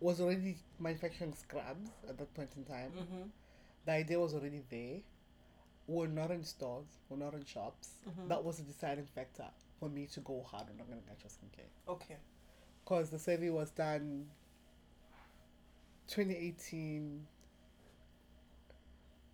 was 0.00 0.20
already 0.20 0.56
manufacturing 0.78 1.34
scrubs 1.34 1.90
at 2.08 2.18
that 2.18 2.34
point 2.34 2.50
in 2.56 2.64
time. 2.64 2.90
Mm-hmm. 2.98 3.22
The 3.84 3.92
idea 3.92 4.18
was 4.18 4.34
already 4.34 4.62
there. 4.70 4.98
We're 5.86 6.06
not 6.06 6.30
in 6.30 6.44
stores, 6.44 6.86
we're 7.08 7.18
not 7.18 7.34
in 7.34 7.44
shops. 7.44 7.90
Mhm. 8.08 8.28
That 8.28 8.44
was 8.44 8.60
a 8.60 8.62
deciding 8.62 9.06
factor 9.06 9.46
for 9.78 9.88
me 9.88 10.06
to 10.06 10.20
go 10.20 10.42
hard 10.42 10.66
on 10.70 10.78
organic 10.80 11.06
natural 11.06 11.30
skincare. 11.30 11.92
Okay. 11.92 12.16
Because 12.84 13.10
the 13.10 13.18
survey 13.18 13.50
was 13.50 13.70
done 13.70 14.26
2018, 16.06 17.26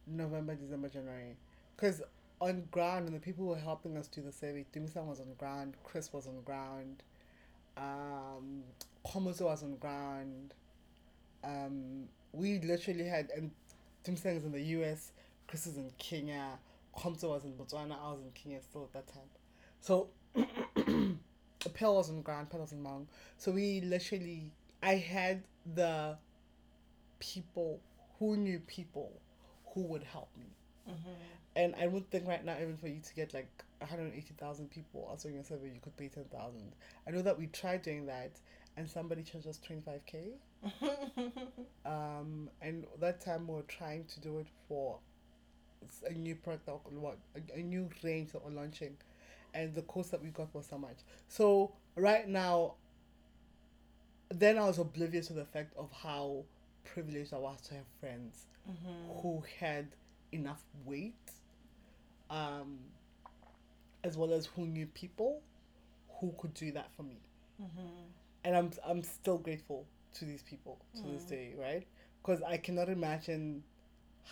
November, 0.07 0.55
December, 0.55 0.89
January. 0.89 1.37
Because 1.75 2.03
on 2.41 2.67
ground, 2.71 3.07
and 3.07 3.15
the 3.17 3.21
people 3.21 3.45
who 3.45 3.51
were 3.51 3.59
helping 3.59 3.97
us 3.97 4.09
do 4.09 4.23
the 4.23 4.33
survey, 4.33 4.65
Dimisan 4.75 5.05
was 5.07 5.21
on 5.21 5.35
ground, 5.39 5.75
Chris 5.85 6.13
was 6.13 6.27
on 6.27 6.41
ground, 6.43 7.03
um, 7.77 8.63
Komozo 9.07 9.43
was 9.43 9.63
on 9.63 9.77
ground. 9.77 10.55
Um, 11.45 12.09
we 12.33 12.61
literally 12.61 13.07
had, 13.07 13.31
and 13.37 13.51
Dimisan 14.05 14.37
is 14.37 14.45
in 14.45 14.53
the 14.53 14.63
US, 14.63 15.13
Chris 15.47 15.67
is 15.67 15.77
in 15.77 15.91
Kenya, 15.99 16.59
Komzo 16.97 17.31
was 17.31 17.45
in 17.45 17.53
Botswana, 17.53 17.97
I 18.03 18.13
was 18.13 18.21
in 18.23 18.31
Kenya 18.35 18.61
still 18.63 18.85
at 18.85 18.93
that 18.93 19.13
time. 19.13 19.29
So, 19.81 20.09
Pearl 21.75 21.97
was 21.97 22.11
on 22.11 22.23
ground, 22.23 22.51
Pearl 22.51 22.63
was 22.63 22.73
in 22.73 22.83
Mount. 22.83 23.09
So 23.39 23.53
we 23.53 23.81
literally, 23.83 24.53
I 24.83 24.95
had 24.95 25.43
the 25.75 26.17
people 27.21 27.81
who 28.19 28.37
knew 28.37 28.59
people 28.61 29.13
who 29.73 29.83
would 29.83 30.03
help 30.03 30.29
me. 30.39 30.47
Mm-hmm. 30.89 31.11
And 31.57 31.75
I 31.81 31.87
would 31.87 32.11
think 32.11 32.27
right 32.27 32.45
now, 32.45 32.57
even 32.61 32.77
for 32.77 32.89
you 32.89 33.01
to 33.01 33.15
get 33.15 33.33
like 33.35 33.49
180,000 33.79 34.71
people 34.71 35.09
answering 35.11 35.35
your 35.35 35.45
survey, 35.45 35.71
you 35.73 35.81
could 35.81 35.97
pay 35.97 36.09
10,000. 36.09 36.73
I 37.07 37.11
know 37.11 37.23
that 37.23 37.39
we 37.39 37.47
tried 37.47 37.83
doing 37.83 38.07
that 38.07 38.33
and 38.77 38.89
somebody 38.89 39.23
charged 39.23 39.47
us 39.47 39.59
25k. 39.69 40.33
Um, 41.85 42.51
and 42.61 42.85
that 43.01 43.21
time 43.21 43.47
we 43.47 43.55
were 43.55 43.63
trying 43.63 44.05
to 44.07 44.21
do 44.21 44.39
it 44.39 44.47
for 44.69 44.99
a 46.05 46.13
new 46.13 46.35
product 46.35 46.67
that 46.67 46.93
we- 46.93 46.99
what 46.99 47.19
a, 47.37 47.59
a 47.59 47.63
new 47.63 47.89
range 48.03 48.33
that 48.33 48.45
we're 48.45 48.51
launching, 48.51 48.97
and 49.55 49.75
the 49.75 49.83
cost 49.83 50.11
that 50.11 50.23
we 50.23 50.31
got 50.31 50.53
was 50.53 50.67
so 50.67 50.79
much. 50.79 50.97
So 51.29 51.73
right 51.95 52.29
now, 52.29 52.75
then 54.31 54.59
I 54.59 54.67
was 54.67 54.79
oblivious 54.79 55.29
to 55.29 55.35
the 55.35 55.45
fact 55.45 55.77
of 55.77 55.93
how 55.93 56.45
privileged 56.85 57.33
I 57.33 57.39
was 57.39 57.61
to 57.69 57.75
have 57.75 57.85
friends 58.01 58.47
mm-hmm. 58.69 59.21
who 59.21 59.45
had 59.61 59.87
enough 60.33 60.65
weight, 60.85 61.15
um, 62.31 62.79
as 64.03 64.17
well 64.17 64.33
as 64.33 64.47
who 64.47 64.67
knew 64.67 64.87
people 64.87 65.41
who 66.21 66.35
could 66.39 66.55
do 66.55 66.73
that 66.73 66.91
for 66.97 67.05
me 67.05 67.21
Mm-hmm. 67.63 67.89
And 68.47 68.57
I'm 68.57 68.71
I'm 68.91 69.03
still 69.03 69.39
grateful 69.39 69.87
to 70.15 70.25
these 70.25 70.43
people 70.43 70.79
to 70.95 71.03
this 71.03 71.25
Mm. 71.25 71.29
day, 71.29 71.55
right? 71.59 71.87
Because 72.23 72.41
I 72.43 72.57
cannot 72.57 72.89
imagine 72.89 73.63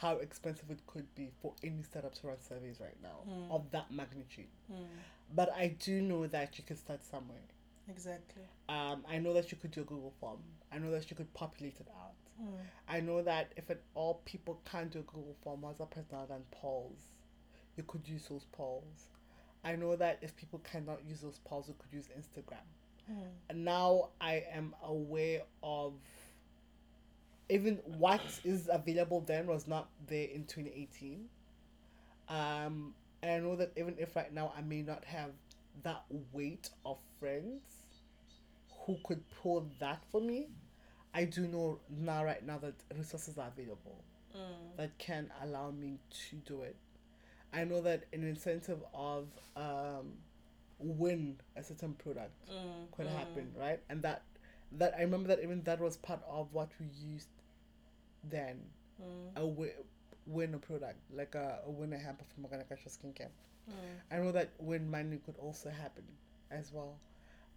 how 0.01 0.17
expensive 0.17 0.71
it 0.71 0.81
could 0.87 1.09
be 1.15 1.31
for 1.41 1.53
any 1.63 1.83
startup 1.83 2.15
to 2.21 2.27
run 2.29 2.41
surveys 2.41 2.81
right 2.81 3.01
now 3.03 3.19
Mm. 3.29 3.51
of 3.51 3.71
that 3.73 3.91
magnitude. 3.91 4.49
Mm. 4.73 4.87
But 5.35 5.49
I 5.53 5.69
do 5.69 6.01
know 6.03 6.27
that 6.29 6.57
you 6.59 6.65
could 6.65 6.79
start 6.79 7.05
somewhere. 7.05 7.47
Exactly. 7.89 8.43
Um, 8.69 9.05
I 9.07 9.19
know 9.19 9.33
that 9.35 9.53
you 9.53 9.59
could 9.59 9.71
do 9.73 9.83
a 9.83 9.85
Google 9.85 10.15
form. 10.21 10.41
I 10.73 10.79
know 10.79 10.91
that 10.91 11.11
you 11.11 11.17
could 11.17 11.33
populate 11.35 11.79
it 11.81 11.89
out. 12.03 12.15
Mm. 12.43 12.59
I 12.89 13.01
know 13.01 13.23
that 13.23 13.53
if 13.57 13.71
at 13.71 13.81
all 13.95 14.15
people 14.25 14.61
can't 14.65 14.91
do 14.91 15.01
a 15.01 15.03
Google 15.03 15.37
form, 15.43 15.61
what's 15.63 15.81
a 15.81 15.87
personal 15.87 16.27
than 16.27 16.43
polls, 16.51 17.03
you 17.77 17.83
could 17.85 18.09
use 18.09 18.27
those 18.29 18.47
polls. 18.53 19.11
I 19.63 19.77
know 19.77 19.97
that 19.97 20.19
if 20.23 20.35
people 20.37 20.61
cannot 20.61 21.05
use 21.05 21.21
those 21.21 21.39
polls, 21.45 21.69
you 21.69 21.75
could 21.79 21.93
use 21.93 22.09
Instagram. 22.21 22.67
Mm. 23.11 23.17
And 23.51 23.65
now 23.65 24.09
I 24.21 24.45
am 24.53 24.75
aware 24.83 25.43
of 25.63 25.95
even 27.49 27.77
what 27.85 28.23
is 28.45 28.69
available 28.73 29.21
then 29.21 29.47
was 29.47 29.67
not 29.69 29.89
there 30.07 30.29
in 30.29 30.45
2018. 30.45 31.27
Um, 32.29 32.95
and 33.23 33.33
I 33.33 33.39
know 33.39 33.57
that 33.57 33.73
even 33.77 33.95
if 33.99 34.17
right 34.17 34.33
now 34.33 34.53
I 34.57 34.63
may 34.63 34.83
not 34.83 35.05
have 35.05 35.31
that 35.83 36.05
weight 36.33 36.71
of 36.87 36.99
friends 37.21 37.63
who 38.87 38.99
could 39.05 39.23
pull 39.43 39.67
that 39.81 40.03
for 40.11 40.21
me, 40.21 40.49
I 41.15 41.25
do 41.25 41.47
know 41.47 41.81
now, 41.91 42.25
right 42.25 42.45
now, 42.45 42.59
that 42.59 42.75
resources 42.97 43.39
are 43.39 43.49
available 43.49 44.03
Mm. 44.37 44.77
that 44.77 44.99
can 44.99 45.31
allow 45.43 45.71
me 45.71 45.99
to 46.29 46.37
do 46.37 46.63
it. 46.63 46.75
I 47.53 47.63
know 47.65 47.81
that 47.83 48.05
an 48.13 48.25
incentive 48.25 48.83
of 48.93 49.29
um, 49.57 50.15
win 50.79 51.37
a 51.57 51.63
certain 51.63 51.95
product 51.95 52.33
Mm. 52.51 52.91
could 52.93 53.07
Mm. 53.07 53.17
happen, 53.17 53.55
right? 53.57 53.81
And 53.89 54.03
that 54.03 54.23
that 54.73 54.95
I 54.97 55.03
remember 55.03 55.29
that 55.29 55.41
even 55.43 55.63
that 55.65 55.79
was 55.81 55.97
part 55.97 56.23
of 56.27 56.53
what 56.53 56.69
we 56.81 56.87
used 56.87 57.29
then. 58.25 58.61
Mm. 59.01 59.31
A 59.37 59.41
wi- 59.41 59.75
win 60.27 60.55
a 60.55 60.59
product, 60.59 60.97
like 61.13 61.35
a, 61.35 61.61
a 61.67 61.71
win 61.71 61.93
a 61.93 61.99
hamper 61.99 62.25
from 62.25 62.45
Organic 62.45 62.71
Natural 62.71 62.91
Skincare. 62.93 63.31
Mm. 63.71 63.75
I 64.11 64.17
know 64.19 64.33
that 64.33 64.51
win 64.59 64.91
money 64.91 65.19
could 65.25 65.37
also 65.39 65.71
happen 65.71 66.05
as 66.51 66.73
well. 66.73 66.99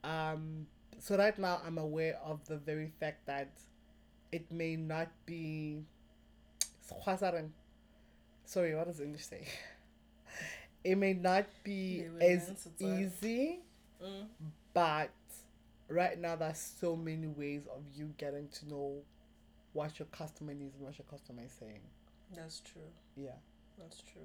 Um, 0.04 0.68
so 1.00 1.18
right 1.18 1.38
now 1.40 1.62
I'm 1.66 1.78
aware 1.78 2.18
of 2.24 2.46
the 2.48 2.58
very 2.58 2.92
fact 3.00 3.26
that 3.28 3.50
it 4.32 4.52
may 4.52 4.76
not 4.76 5.08
be 5.26 5.84
sorry, 8.46 8.76
what 8.76 8.88
does 8.88 9.00
English 9.02 9.26
say? 9.26 9.48
It 10.88 10.96
may 10.98 11.14
not 11.14 11.46
be 11.64 12.06
as 12.22 12.50
it's 12.50 12.68
easy 12.80 13.60
Mm. 14.02 14.28
but 14.76 15.10
right 15.90 16.20
now, 16.20 16.36
there's 16.36 16.60
so 16.80 16.96
many 16.96 17.26
ways 17.26 17.64
of 17.76 17.82
you 17.96 18.14
getting 18.20 18.48
to 18.50 18.70
know 18.70 19.02
what 19.74 19.98
your 19.98 20.06
customer 20.08 20.54
needs 20.54 20.76
and 20.76 20.86
what 20.86 20.98
your 21.00 21.06
customer 21.10 21.42
is 21.44 21.52
saying. 21.52 21.80
That's 22.36 22.60
true. 22.60 22.82
Yeah, 23.16 23.32
That's 23.80 24.02
true. 24.02 24.22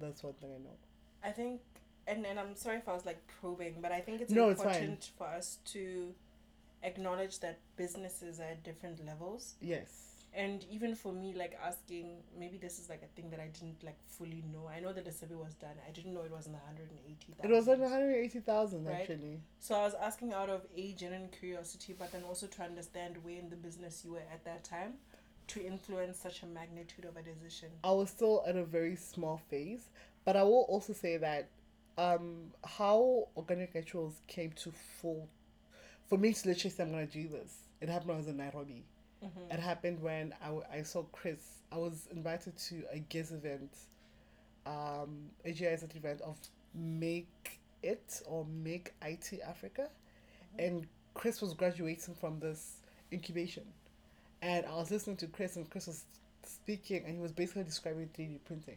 that's 0.00 0.24
one 0.24 0.32
thing 0.34 0.50
I 0.54 0.58
know. 0.58 0.76
I 1.22 1.30
think, 1.30 1.60
and, 2.08 2.26
and 2.26 2.38
I'm 2.40 2.56
sorry 2.56 2.78
if 2.78 2.88
I 2.88 2.94
was 2.94 3.06
like 3.06 3.20
probing, 3.40 3.76
but 3.80 3.92
I 3.92 4.00
think 4.00 4.20
it's 4.20 4.32
No, 4.32 4.48
it's 4.48 4.60
important 4.60 5.10
for 5.16 5.28
us 5.28 5.58
to 5.66 6.12
acknowledge 6.82 7.38
that 7.40 7.58
businesses 7.76 8.40
are 8.40 8.44
at 8.50 8.64
different 8.64 9.04
levels. 9.06 9.54
Yes. 9.60 10.05
And 10.36 10.66
even 10.70 10.94
for 10.94 11.12
me, 11.12 11.32
like 11.34 11.58
asking, 11.64 12.18
maybe 12.38 12.58
this 12.58 12.78
is 12.78 12.90
like 12.90 13.02
a 13.02 13.06
thing 13.16 13.30
that 13.30 13.40
I 13.40 13.48
didn't 13.48 13.82
like 13.82 13.96
fully 14.06 14.44
know. 14.52 14.68
I 14.68 14.80
know 14.80 14.92
that 14.92 15.06
the 15.06 15.12
survey 15.12 15.34
was 15.34 15.54
done. 15.54 15.76
I 15.88 15.90
didn't 15.92 16.12
know 16.12 16.20
it 16.20 16.30
was 16.30 16.44
in 16.46 16.52
the 16.52 16.58
180. 16.58 17.34
It 17.42 17.50
was 17.50 17.66
like 17.66 17.80
180,000 17.80 18.84
Right. 18.84 19.00
actually. 19.00 19.40
So 19.60 19.74
I 19.74 19.84
was 19.84 19.94
asking 19.94 20.34
out 20.34 20.50
of 20.50 20.66
a 20.76 20.92
genuine 20.92 21.30
curiosity, 21.30 21.94
but 21.98 22.12
then 22.12 22.22
also 22.22 22.46
to 22.48 22.62
understand 22.62 23.16
where 23.22 23.38
in 23.38 23.48
the 23.48 23.56
business 23.56 24.04
you 24.04 24.12
were 24.12 24.26
at 24.30 24.44
that 24.44 24.62
time 24.62 24.94
to 25.48 25.64
influence 25.64 26.18
such 26.18 26.42
a 26.42 26.46
magnitude 26.46 27.06
of 27.06 27.16
a 27.16 27.22
decision. 27.22 27.70
I 27.82 27.92
was 27.92 28.10
still 28.10 28.44
at 28.46 28.56
a 28.56 28.64
very 28.64 28.96
small 28.96 29.40
phase, 29.48 29.88
but 30.26 30.36
I 30.36 30.42
will 30.42 30.66
also 30.68 30.92
say 30.92 31.16
that 31.16 31.48
um, 31.96 32.52
how 32.64 33.28
organic 33.36 33.74
naturals 33.74 34.20
came 34.26 34.52
to 34.52 34.72
full, 35.00 35.28
for 36.08 36.18
me 36.18 36.34
to 36.34 36.48
literally 36.48 36.70
say 36.70 36.82
I'm 36.82 36.90
gonna 36.90 37.06
do 37.06 37.28
this. 37.28 37.54
It 37.80 37.88
happened 37.88 38.08
when 38.08 38.16
I 38.16 38.18
was 38.18 38.28
in 38.28 38.36
Nairobi. 38.36 38.84
Mm-hmm. 39.24 39.52
It 39.52 39.60
happened 39.60 40.00
when 40.02 40.34
I, 40.42 40.46
w- 40.46 40.64
I 40.72 40.82
saw 40.82 41.02
Chris. 41.04 41.58
I 41.72 41.76
was 41.78 42.08
invited 42.12 42.56
to 42.58 42.84
a 42.92 42.98
GIZ 42.98 43.32
event, 43.32 43.76
um, 44.66 45.30
a 45.44 45.52
GIZ 45.52 45.84
event 45.94 46.20
of 46.20 46.36
Make 46.74 47.60
It 47.82 48.22
or 48.26 48.44
Make 48.46 48.92
IT 49.02 49.40
Africa. 49.46 49.88
And 50.58 50.86
Chris 51.14 51.40
was 51.40 51.54
graduating 51.54 52.14
from 52.14 52.38
this 52.40 52.76
incubation. 53.12 53.64
And 54.42 54.66
I 54.66 54.74
was 54.76 54.90
listening 54.90 55.16
to 55.18 55.26
Chris, 55.26 55.56
and 55.56 55.68
Chris 55.70 55.86
was 55.86 56.04
speaking, 56.44 57.04
and 57.06 57.14
he 57.14 57.20
was 57.20 57.32
basically 57.32 57.64
describing 57.64 58.08
3D 58.16 58.40
printing. 58.44 58.76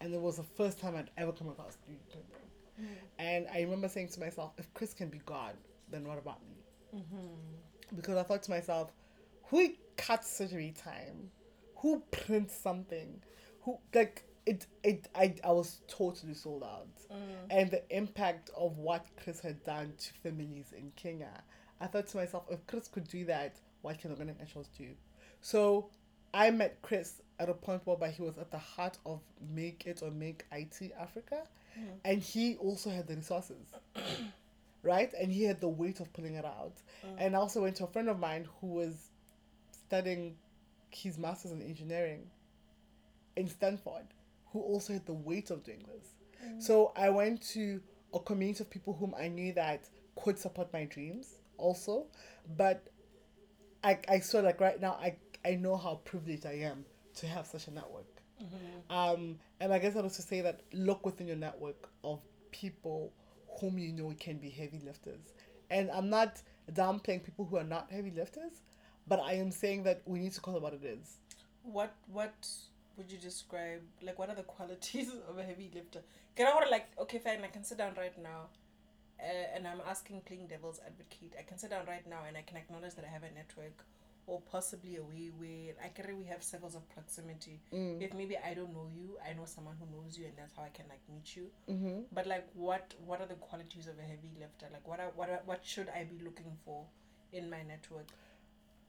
And 0.00 0.14
it 0.14 0.20
was 0.20 0.36
the 0.36 0.44
first 0.44 0.80
time 0.80 0.96
I'd 0.96 1.10
ever 1.16 1.32
come 1.32 1.48
across 1.48 1.76
3D 1.88 1.98
printing. 2.10 2.96
And 3.18 3.46
I 3.52 3.62
remember 3.62 3.88
saying 3.88 4.08
to 4.10 4.20
myself, 4.20 4.52
if 4.58 4.72
Chris 4.74 4.94
can 4.94 5.08
be 5.08 5.20
God, 5.26 5.54
then 5.90 6.06
what 6.06 6.18
about 6.18 6.40
me? 6.48 7.00
Mm-hmm. 7.00 7.96
because 7.96 8.16
I 8.16 8.22
thought 8.22 8.42
to 8.44 8.50
myself, 8.50 8.92
who 9.54 9.68
cuts 9.96 10.36
surgery 10.36 10.74
time? 10.76 11.30
Who 11.76 12.02
prints 12.10 12.56
something? 12.56 13.22
Who 13.60 13.78
like 13.94 14.24
it 14.46 14.66
it 14.82 15.06
I, 15.14 15.36
I 15.44 15.52
was 15.52 15.80
totally 15.86 16.34
sold 16.34 16.64
out. 16.64 16.88
Mm. 17.12 17.16
And 17.50 17.70
the 17.70 17.96
impact 17.96 18.50
of 18.56 18.78
what 18.78 19.06
Chris 19.22 19.38
had 19.38 19.62
done 19.62 19.92
to 19.96 20.12
families 20.28 20.72
in 20.76 20.90
Kenya, 20.96 21.44
I 21.80 21.86
thought 21.86 22.08
to 22.08 22.16
myself, 22.16 22.46
if 22.50 22.66
Chris 22.66 22.88
could 22.88 23.06
do 23.06 23.26
that, 23.26 23.60
what 23.82 23.96
can 24.00 24.10
Organic 24.10 24.40
Naturals 24.40 24.70
do? 24.76 24.88
So 25.40 25.88
I 26.32 26.50
met 26.50 26.82
Chris 26.82 27.22
at 27.38 27.48
a 27.48 27.54
point 27.54 27.82
whereby 27.84 28.10
he 28.10 28.22
was 28.22 28.38
at 28.38 28.50
the 28.50 28.58
heart 28.58 28.98
of 29.06 29.20
Make 29.54 29.86
It 29.86 30.02
or 30.02 30.10
Make 30.10 30.46
IT 30.50 30.90
Africa, 30.98 31.44
mm. 31.78 31.84
and 32.04 32.20
he 32.20 32.56
also 32.56 32.90
had 32.90 33.06
the 33.06 33.14
resources. 33.14 33.68
right? 34.82 35.14
And 35.14 35.32
he 35.32 35.44
had 35.44 35.60
the 35.60 35.68
weight 35.68 36.00
of 36.00 36.12
pulling 36.12 36.34
it 36.34 36.44
out. 36.44 36.74
Mm. 37.06 37.14
And 37.18 37.36
I 37.36 37.38
also 37.38 37.62
went 37.62 37.76
to 37.76 37.84
a 37.84 37.86
friend 37.86 38.08
of 38.08 38.18
mine 38.18 38.46
who 38.60 38.66
was 38.66 39.10
studying 39.94 40.34
his 40.90 41.18
master's 41.18 41.52
in 41.52 41.62
engineering 41.62 42.26
in 43.36 43.48
Stanford, 43.48 44.06
who 44.52 44.60
also 44.60 44.92
had 44.92 45.06
the 45.06 45.12
weight 45.12 45.50
of 45.50 45.62
doing 45.62 45.84
this. 45.86 46.64
So 46.66 46.92
I 46.96 47.10
went 47.10 47.42
to 47.50 47.80
a 48.12 48.18
community 48.18 48.62
of 48.62 48.70
people 48.70 48.92
whom 48.92 49.14
I 49.18 49.28
knew 49.28 49.52
that 49.54 49.88
could 50.16 50.38
support 50.38 50.72
my 50.72 50.84
dreams 50.84 51.36
also. 51.58 52.06
But 52.56 52.86
I, 53.82 53.98
I 54.08 54.18
saw 54.20 54.40
like 54.40 54.60
right 54.60 54.80
now 54.80 54.98
I, 55.00 55.16
I 55.44 55.54
know 55.54 55.76
how 55.76 56.00
privileged 56.04 56.44
I 56.46 56.58
am 56.70 56.84
to 57.16 57.26
have 57.26 57.46
such 57.46 57.68
a 57.68 57.70
network. 57.70 58.06
Um, 58.90 59.38
and 59.60 59.72
I 59.72 59.78
guess 59.78 59.96
I 59.96 60.00
was 60.00 60.16
to 60.16 60.22
say 60.22 60.40
that 60.42 60.60
look 60.72 61.06
within 61.06 61.26
your 61.28 61.36
network 61.36 61.88
of 62.02 62.20
people 62.50 63.12
whom 63.60 63.78
you 63.78 63.92
know 63.92 64.12
can 64.18 64.38
be 64.38 64.50
heavy 64.50 64.80
lifters. 64.84 65.32
And 65.70 65.90
I'm 65.90 66.10
not 66.10 66.42
downplaying 66.72 67.24
people 67.24 67.46
who 67.46 67.56
are 67.56 67.64
not 67.64 67.90
heavy 67.90 68.10
lifters, 68.10 68.60
but 69.06 69.20
I 69.20 69.34
am 69.34 69.50
saying 69.50 69.84
that 69.84 70.02
we 70.06 70.18
need 70.18 70.32
to 70.32 70.40
call 70.40 70.56
it 70.56 70.62
what 70.62 70.74
it 70.74 70.84
is. 70.84 71.18
What 71.62 71.94
what 72.12 72.34
would 72.96 73.10
you 73.10 73.18
describe? 73.18 73.82
Like, 74.02 74.18
what 74.18 74.28
are 74.28 74.36
the 74.36 74.42
qualities 74.42 75.10
of 75.28 75.38
a 75.38 75.42
heavy 75.42 75.70
lifter? 75.74 76.00
Can 76.36 76.46
I 76.46 76.52
order 76.52 76.66
like 76.70 76.86
okay, 77.00 77.18
fine. 77.18 77.40
I 77.44 77.48
can 77.48 77.64
sit 77.64 77.78
down 77.78 77.94
right 77.96 78.16
now, 78.22 78.48
uh, 79.20 79.54
and 79.54 79.66
I'm 79.66 79.80
asking 79.88 80.22
playing 80.26 80.46
devil's 80.48 80.80
advocate. 80.86 81.32
I 81.38 81.42
can 81.42 81.58
sit 81.58 81.70
down 81.70 81.86
right 81.86 82.06
now 82.08 82.20
and 82.26 82.36
I 82.36 82.42
can 82.42 82.56
acknowledge 82.56 82.94
that 82.94 83.04
I 83.04 83.08
have 83.08 83.22
a 83.22 83.32
network, 83.34 83.84
or 84.26 84.40
possibly 84.50 84.96
a 84.96 85.02
way 85.02 85.30
where 85.36 85.74
I 85.84 85.88
can 85.88 86.18
we 86.18 86.24
have 86.24 86.42
circles 86.42 86.74
of 86.74 86.88
proximity. 86.88 87.60
If 87.72 88.14
maybe 88.14 88.36
I 88.36 88.54
don't 88.54 88.72
know 88.72 88.88
you, 88.94 89.16
I 89.28 89.34
know 89.34 89.44
someone 89.44 89.76
who 89.78 89.86
knows 89.96 90.18
you, 90.18 90.24
and 90.24 90.34
that's 90.36 90.54
how 90.56 90.62
I 90.62 90.70
can 90.70 90.86
like 90.88 91.00
meet 91.12 91.36
you. 91.36 91.46
Mm-hmm. 91.70 92.00
But 92.12 92.26
like, 92.26 92.46
what 92.54 92.94
what 93.06 93.20
are 93.20 93.26
the 93.26 93.34
qualities 93.34 93.86
of 93.86 93.98
a 93.98 94.02
heavy 94.02 94.32
lifter? 94.40 94.66
Like, 94.72 94.86
what 94.86 95.00
are, 95.00 95.12
what 95.14 95.28
are, 95.30 95.40
what 95.44 95.60
should 95.64 95.88
I 95.88 96.04
be 96.04 96.24
looking 96.24 96.56
for 96.64 96.84
in 97.32 97.50
my 97.50 97.62
network? 97.62 98.08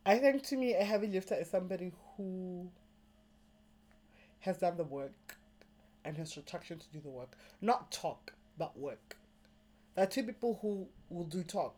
I 0.05 0.17
think 0.19 0.43
to 0.47 0.55
me, 0.57 0.73
a 0.75 0.83
heavy 0.83 1.07
lifter 1.07 1.35
is 1.35 1.49
somebody 1.49 1.91
who 2.15 2.69
has 4.39 4.57
done 4.59 4.77
the 4.77 4.83
work 4.83 5.37
and 6.03 6.15
has 6.17 6.37
attraction 6.37 6.77
to 6.77 6.85
do 6.93 6.99
the 6.99 7.09
work. 7.09 7.35
Not 7.61 7.91
talk, 7.91 8.33
but 8.57 8.77
work. 8.77 9.17
There 9.95 10.03
are 10.03 10.07
two 10.09 10.23
people 10.23 10.59
who 10.61 10.87
will 11.09 11.23
do 11.25 11.43
talk. 11.43 11.75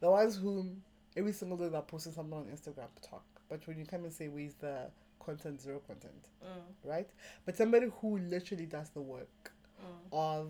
The 0.00 0.10
ones 0.10 0.36
whom 0.36 0.82
every 1.16 1.32
single 1.32 1.58
day 1.58 1.68
they're 1.68 1.82
posting 1.82 2.12
something 2.12 2.32
on 2.38 2.44
Instagram 2.46 2.88
talk. 3.02 3.24
But 3.50 3.66
when 3.66 3.78
you 3.78 3.84
come 3.84 4.04
and 4.04 4.12
say, 4.12 4.28
where's 4.28 4.54
the 4.54 4.90
content, 5.24 5.60
zero 5.60 5.80
content, 5.86 6.14
Mm, 6.42 6.88
right? 6.90 7.08
But 7.44 7.56
somebody 7.56 7.86
who 8.00 8.18
literally 8.18 8.66
does 8.66 8.88
the 8.90 9.00
work 9.00 9.52
mm, 9.80 10.08
of, 10.12 10.48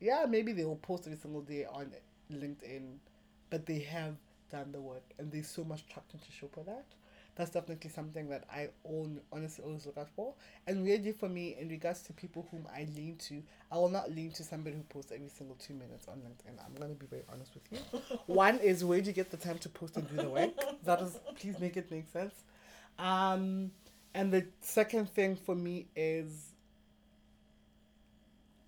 yeah, 0.00 0.24
maybe 0.26 0.52
they 0.52 0.64
will 0.64 0.76
post 0.76 1.06
every 1.06 1.18
single 1.18 1.42
day 1.42 1.66
on 1.66 1.92
LinkedIn, 2.32 2.96
but 3.50 3.66
they 3.66 3.80
have 3.80 4.14
done 4.54 4.70
the 4.72 4.80
work 4.80 5.02
and 5.18 5.32
there's 5.32 5.48
so 5.48 5.64
much 5.64 5.86
traction 5.88 6.20
to 6.20 6.32
show 6.32 6.48
for 6.52 6.62
that. 6.64 6.84
That's 7.36 7.50
definitely 7.50 7.90
something 7.90 8.28
that 8.28 8.44
I 8.48 8.68
own, 8.88 9.20
honestly 9.32 9.64
always 9.64 9.86
look 9.86 9.98
out 9.98 10.08
for. 10.14 10.34
And 10.68 10.84
weirdly 10.84 11.10
for 11.10 11.28
me, 11.28 11.56
in 11.58 11.68
regards 11.68 12.02
to 12.02 12.12
people 12.12 12.46
whom 12.52 12.64
I 12.72 12.86
lean 12.96 13.16
to, 13.28 13.42
I 13.72 13.76
will 13.76 13.88
not 13.88 14.12
lean 14.14 14.30
to 14.32 14.44
somebody 14.44 14.76
who 14.76 14.82
posts 14.84 15.10
every 15.12 15.28
single 15.28 15.56
two 15.56 15.74
minutes 15.74 16.06
on 16.06 16.18
LinkedIn. 16.18 16.64
I'm 16.64 16.80
gonna 16.80 16.94
be 16.94 17.06
very 17.06 17.24
honest 17.32 17.50
with 17.54 17.64
you. 17.72 18.18
One 18.26 18.60
is 18.60 18.84
where 18.84 19.00
do 19.00 19.08
you 19.08 19.12
get 19.12 19.32
the 19.32 19.36
time 19.36 19.58
to 19.58 19.68
post 19.68 19.96
and 19.96 20.08
do 20.08 20.16
the 20.16 20.28
work? 20.28 20.50
That 20.84 21.02
is, 21.02 21.18
please 21.40 21.58
make 21.58 21.76
it 21.76 21.90
make 21.90 22.08
sense. 22.08 22.34
Um, 23.00 23.72
and 24.14 24.32
the 24.32 24.46
second 24.60 25.10
thing 25.10 25.34
for 25.34 25.56
me 25.56 25.88
is 25.96 26.52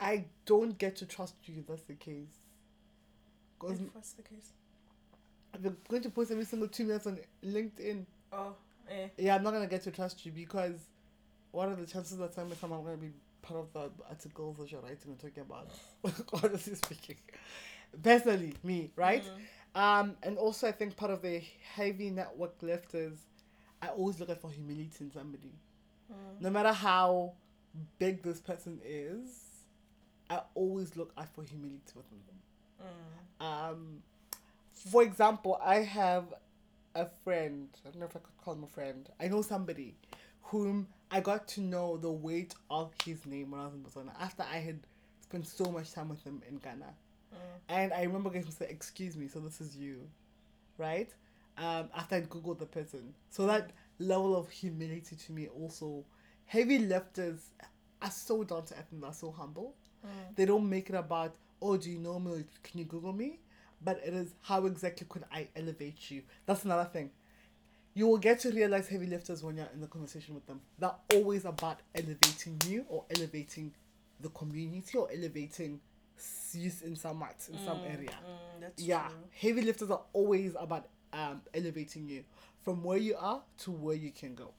I 0.01 0.25
don't 0.45 0.77
get 0.77 0.97
to 0.97 1.07
trust 1.07 1.35
you. 1.45 1.65
That's 1.69 1.83
the 1.83 1.95
case. 1.95 2.35
Because 3.61 3.81
If 3.81 3.95
what's 3.95 4.13
the 4.13 4.23
case? 4.23 4.51
You're 5.63 5.77
going 5.89 6.03
to 6.03 6.11
post 6.11 6.31
every 6.31 6.45
single 6.45 6.69
two 6.69 6.85
minutes 6.85 7.07
on 7.07 7.19
LinkedIn, 7.45 8.05
Oh, 8.33 8.55
eh. 8.89 9.09
yeah, 9.19 9.35
I'm 9.35 9.43
not 9.43 9.53
gonna 9.53 9.67
get 9.67 9.83
to 9.83 9.91
trust 9.91 10.25
you 10.27 10.33
because 10.33 10.89
what 11.53 11.69
are 11.69 11.75
the 11.75 11.87
chances 11.87 12.19
that 12.19 12.35
time 12.35 12.49
I'm 12.63 12.71
gonna 12.85 12.97
be 12.97 13.13
part 13.43 13.61
of 13.61 13.73
the 13.73 13.91
articles 14.09 14.57
that 14.59 14.71
you're 14.73 14.81
writing 14.81 15.11
and 15.13 15.19
talking 15.19 15.43
about? 15.43 15.69
Honestly 16.45 16.75
speaking, 16.75 17.17
personally, 18.03 18.55
me, 18.63 18.91
right? 18.97 19.25
Mm, 19.25 19.47
Um, 19.75 20.17
and 20.23 20.39
also 20.39 20.69
I 20.69 20.73
think 20.73 20.97
part 20.97 21.11
of 21.11 21.23
the 21.23 21.43
heavy 21.75 22.11
network 22.11 22.63
lifters, 22.63 23.19
I 23.83 23.89
always 23.89 24.19
look 24.21 24.41
for 24.41 24.51
humility 24.51 24.97
in 25.01 25.11
somebody. 25.13 25.53
mm, 26.11 26.41
No 26.41 26.51
matter 26.51 26.73
how 26.73 27.35
big 27.99 28.23
this 28.23 28.41
person 28.41 28.81
is, 28.85 29.29
I 30.31 30.41
always 30.55 30.97
look 30.97 31.13
out 31.19 31.29
for 31.35 31.43
humility 31.43 31.93
within 31.95 32.19
them. 32.27 32.37
mm, 32.81 33.47
Um, 33.47 34.03
for 34.77 35.03
example, 35.03 35.59
I 35.63 35.77
have 35.77 36.35
a 36.95 37.07
friend. 37.25 37.69
I 37.85 37.91
don't 37.91 38.01
know 38.01 38.07
if 38.07 38.17
I 38.17 38.21
could 38.21 38.37
call 38.43 38.55
him 38.55 38.65
a 38.65 38.69
friend. 38.69 39.09
I 39.21 39.29
know 39.29 39.43
somebody 39.43 39.97
whom 40.43 40.89
I 41.11 41.21
got 41.21 41.49
to 41.49 41.61
know 41.61 41.97
the 41.97 42.11
weight 42.11 42.55
of 42.71 42.93
his 43.05 43.27
name 43.27 43.51
when 43.53 43.61
I 43.61 43.65
was 43.67 43.75
in 43.75 43.83
Botswana 43.83 44.13
after 44.21 44.45
I 44.45 44.59
had 44.59 44.81
spent 45.21 45.47
so 45.47 45.65
much 45.71 45.93
time 45.93 46.09
with 46.09 46.23
him 46.25 46.43
in 46.49 46.57
Ghana. 46.57 46.95
mm, 47.35 47.39
And 47.69 47.93
I 47.93 48.03
remember 48.05 48.31
getting 48.31 48.47
to 48.51 48.53
say, 48.57 48.67
"Excuse 48.69 49.17
me, 49.17 49.29
so 49.29 49.41
this 49.41 49.61
is 49.61 49.77
you," 49.77 50.09
right? 50.79 51.13
Um, 51.59 51.89
after 51.95 52.17
I 52.17 52.21
googled 52.23 52.59
the 52.59 52.67
person, 52.67 53.15
so 53.31 53.47
that 53.47 53.71
level 53.99 54.37
of 54.37 54.51
humility 54.51 55.17
to 55.17 55.33
me 55.33 55.49
also. 55.49 56.05
Heavy 56.49 56.79
lifters 56.79 57.51
are 58.03 58.11
so 58.11 58.45
down 58.45 58.65
to 58.67 58.75
earth 58.75 58.87
and 58.93 59.03
they're 59.03 59.13
so 59.13 59.31
humble 59.33 59.75
mm. 60.05 60.37
they 60.37 60.45
don't 60.45 60.69
make 60.69 60.89
it 60.91 60.95
about 60.95 61.35
oh 61.63 61.77
do 61.77 61.91
you 61.91 61.99
know 61.99 62.19
me 62.19 62.45
can 62.63 62.79
you 62.79 62.85
google 62.85 63.13
me 63.13 63.39
but 63.87 64.01
it 64.05 64.15
is 64.15 64.35
how 64.43 64.67
exactly 64.67 65.07
could 65.09 65.25
i 65.33 65.49
elevate 65.57 66.11
you 66.11 66.23
that's 66.47 66.67
another 66.67 66.85
thing 66.93 67.11
you 67.95 68.07
will 68.07 68.19
get 68.19 68.41
to 68.41 68.51
realize 68.51 68.89
heavy 68.89 69.07
lifters 69.07 69.43
when 69.43 69.57
you're 69.57 69.69
in 69.75 69.81
the 69.81 69.87
conversation 69.87 70.35
with 70.35 70.47
them 70.47 70.61
they're 70.79 70.95
always 71.15 71.45
about 71.47 71.79
elevating 71.95 72.59
you 72.69 72.85
or 72.91 73.05
elevating 73.17 73.73
the 74.21 74.29
community 74.31 74.99
or 74.99 75.09
elevating 75.13 75.81
youth 76.53 76.83
in 76.85 76.97
some 76.97 77.23
in 77.53 77.59
some 77.59 77.79
Mm, 77.79 77.87
area 77.87 78.11
mm, 78.27 78.71
yeah 78.79 79.09
true. 79.09 79.17
heavy 79.41 79.63
lifters 79.63 79.91
are 79.91 80.03
always 80.13 80.55
about 80.59 80.87
um, 81.13 81.41
elevating 81.55 82.09
you 82.09 82.25
from 82.63 82.83
where 82.85 82.99
you 82.99 83.17
are 83.19 83.43
to 83.59 83.71
where 83.71 83.97
you 83.97 84.11
can 84.11 84.35
go 84.35 84.53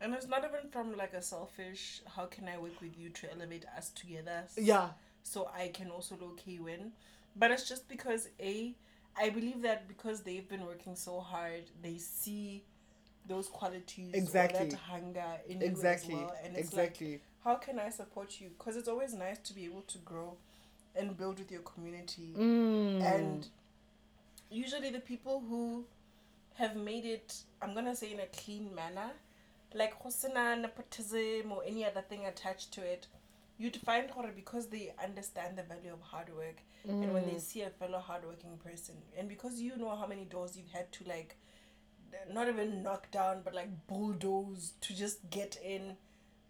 And 0.00 0.14
it's 0.14 0.28
not 0.28 0.44
even 0.44 0.70
from 0.70 0.96
like 0.96 1.12
a 1.14 1.22
selfish, 1.22 2.02
how 2.16 2.26
can 2.26 2.48
I 2.48 2.58
work 2.58 2.80
with 2.80 2.96
you 2.98 3.10
to 3.10 3.32
elevate 3.32 3.64
us 3.76 3.90
together? 3.90 4.44
yeah 4.56 4.90
So 5.24 5.50
I 5.54 5.68
can 5.68 5.90
also 5.90 6.16
key 6.36 6.60
win. 6.60 6.92
But 7.38 7.50
it's 7.50 7.68
just 7.68 7.88
because 7.88 8.28
A, 8.40 8.74
I 9.16 9.30
believe 9.30 9.62
that 9.62 9.88
because 9.88 10.22
they've 10.22 10.48
been 10.48 10.64
working 10.64 10.96
so 10.96 11.20
hard, 11.20 11.64
they 11.82 11.98
see 11.98 12.64
those 13.26 13.48
qualities 13.48 14.14
Exactly. 14.14 14.70
that 14.70 14.78
hunger 14.78 15.36
in 15.48 15.62
exactly 15.62 16.14
you 16.14 16.20
as 16.20 16.26
well. 16.26 16.36
And 16.44 16.56
it's 16.56 16.72
like, 16.72 17.20
how 17.44 17.56
can 17.56 17.78
I 17.78 17.90
support 17.90 18.40
you? 18.40 18.48
Because 18.56 18.76
it's 18.76 18.88
always 18.88 19.14
nice 19.14 19.38
to 19.38 19.54
be 19.54 19.64
able 19.64 19.82
to 19.82 19.98
grow 19.98 20.36
and 20.96 21.16
build 21.16 21.38
with 21.38 21.50
your 21.52 21.60
community. 21.62 22.34
Mm. 22.36 23.02
And 23.02 23.48
usually 24.50 24.90
the 24.90 25.00
people 25.00 25.42
who 25.48 25.84
have 26.54 26.74
made 26.74 27.04
it, 27.04 27.34
I'm 27.62 27.74
gonna 27.74 27.94
say 27.94 28.12
in 28.12 28.20
a 28.20 28.26
clean 28.26 28.74
manner, 28.74 29.10
like 29.74 29.94
Hosina, 29.94 30.56
nepotism, 30.56 31.52
or 31.52 31.62
any 31.64 31.84
other 31.84 32.00
thing 32.00 32.26
attached 32.26 32.72
to 32.72 32.80
it, 32.82 33.06
you'd 33.58 33.76
find 33.76 34.10
horror 34.10 34.32
because 34.34 34.68
they 34.68 34.92
understand 35.02 35.58
the 35.58 35.62
value 35.64 35.92
of 35.92 36.00
hard 36.00 36.34
work. 36.34 36.62
And 37.02 37.12
when 37.12 37.24
Mm. 37.24 37.32
they 37.34 37.38
see 37.38 37.62
a 37.62 37.70
fellow 37.70 37.98
hardworking 37.98 38.56
person, 38.58 38.94
and 39.16 39.28
because 39.28 39.60
you 39.60 39.76
know 39.76 39.94
how 39.96 40.06
many 40.06 40.24
doors 40.24 40.56
you've 40.56 40.72
had 40.72 40.90
to 40.92 41.04
like, 41.04 41.36
not 42.32 42.48
even 42.48 42.82
knock 42.82 43.10
down, 43.10 43.42
but 43.44 43.54
like 43.54 43.68
bulldoze 43.86 44.72
to 44.80 44.94
just 44.94 45.28
get 45.30 45.58
in, 45.62 45.96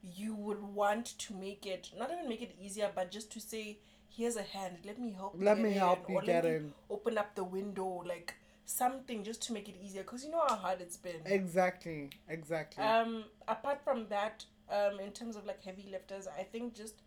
you 0.03 0.35
would 0.35 0.62
want 0.62 1.07
to 1.18 1.35
make 1.35 1.66
it, 1.66 1.90
not 1.99 2.11
even 2.12 2.29
make 2.29 2.42
it 2.42 2.55
easier, 2.61 2.90
but 2.94 3.11
just 3.11 3.33
to 3.33 3.40
say, 3.40 3.79
here's 4.09 4.37
a 4.37 4.42
hand, 4.42 4.79
let 4.85 4.99
me 4.99 5.11
help 5.12 5.35
you 5.38 5.44
let 5.44 5.59
me 5.59 5.71
in," 5.71 5.79
help 5.79 6.09
you 6.09 6.16
or 6.16 6.23
get 6.23 6.44
in 6.44 6.73
open 6.90 7.18
up 7.18 7.35
the 7.35 7.44
window, 7.44 8.03
like 8.07 8.35
something 8.64 9.25
just 9.25 9.42
to 9.42 9.53
make 9.53 9.68
it 9.68 9.77
easier, 9.83 10.03
because 10.03 10.25
you 10.25 10.31
know 10.31 10.44
how 10.49 10.57
hard 10.57 10.81
it's 10.81 10.97
been. 10.97 11.21
Exactly, 11.25 12.11
exactly. 12.29 12.85
Um, 12.85 13.25
apart 13.49 13.81
from 13.83 14.07
that, 14.09 14.44
um, 14.70 15.00
in 15.00 15.12
terms 15.12 15.37
of 15.37 15.46
like 15.46 15.62
heavy 15.62 15.87
lifters, 15.90 16.26
I 16.38 16.42
think 16.42 16.74
just 16.74 17.02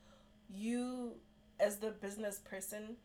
you 0.50 1.13
as 1.60 1.78
the 1.78 1.91
business 1.91 2.39
person 2.39 2.95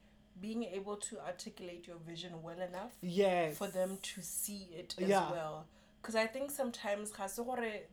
being 0.41 0.65
able 0.65 0.97
to 0.97 1.19
articulate 1.21 1.87
your 1.87 1.97
vision 2.07 2.43
well 2.43 2.61
enough 2.61 2.93
yes. 3.01 3.57
for 3.57 3.69
them 3.69 3.99
to 4.03 4.21
see 4.23 4.69
it 4.73 4.95
as 5.01 5.09
Yeah. 5.09 5.31
well. 5.31 5.67
Because 6.01 6.15
I 6.15 6.27
think 6.27 6.51
sometimes 6.51 7.11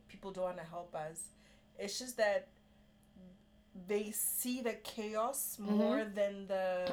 people 0.08 0.30
don't 0.30 0.44
want 0.44 0.58
to 0.58 0.64
help 0.64 0.94
us. 0.94 1.24
It's 1.78 1.98
just 1.98 2.16
that 2.18 2.48
they 3.88 4.10
see 4.12 4.60
the 4.60 4.74
chaos 4.74 5.56
Mm-hmm. 5.60 5.76
more 5.76 6.04
than 6.04 6.46
the 6.46 6.92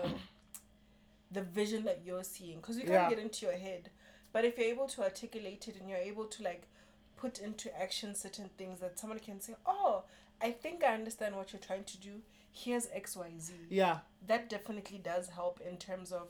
the 1.32 1.42
vision 1.42 1.86
that 1.86 2.02
you're 2.06 2.24
seeing 2.24 2.58
because 2.58 2.76
you 2.78 2.84
can't 2.84 2.94
Yeah. 2.94 3.10
get 3.10 3.20
into 3.20 3.46
your 3.46 3.56
head 3.56 3.90
but 4.34 4.44
if 4.44 4.58
you're 4.58 4.68
able 4.68 4.88
to 4.90 5.02
articulate 5.04 5.68
it 5.68 5.80
and 5.80 5.90
you're 5.90 5.98
able 6.00 6.26
to 6.26 6.44
like 6.44 6.68
put 7.22 7.40
into 7.40 7.68
action 7.86 8.16
certain 8.16 8.50
things 8.58 8.80
that 8.80 8.98
someone 9.00 9.20
can 9.20 9.40
say 9.40 9.54
oh 9.66 10.04
i 10.42 10.50
think 10.64 10.84
i 10.84 10.94
understand 10.94 11.36
what 11.36 11.52
you're 11.54 11.60
trying 11.70 11.84
to 11.84 11.98
do 12.10 12.14
here's 12.52 12.88
xyz 12.88 13.52
Yeah. 13.70 14.00
that 14.28 14.50
definitely 14.50 14.98
does 15.12 15.26
help 15.30 15.60
in 15.70 15.78
terms 15.78 16.12
of 16.12 16.28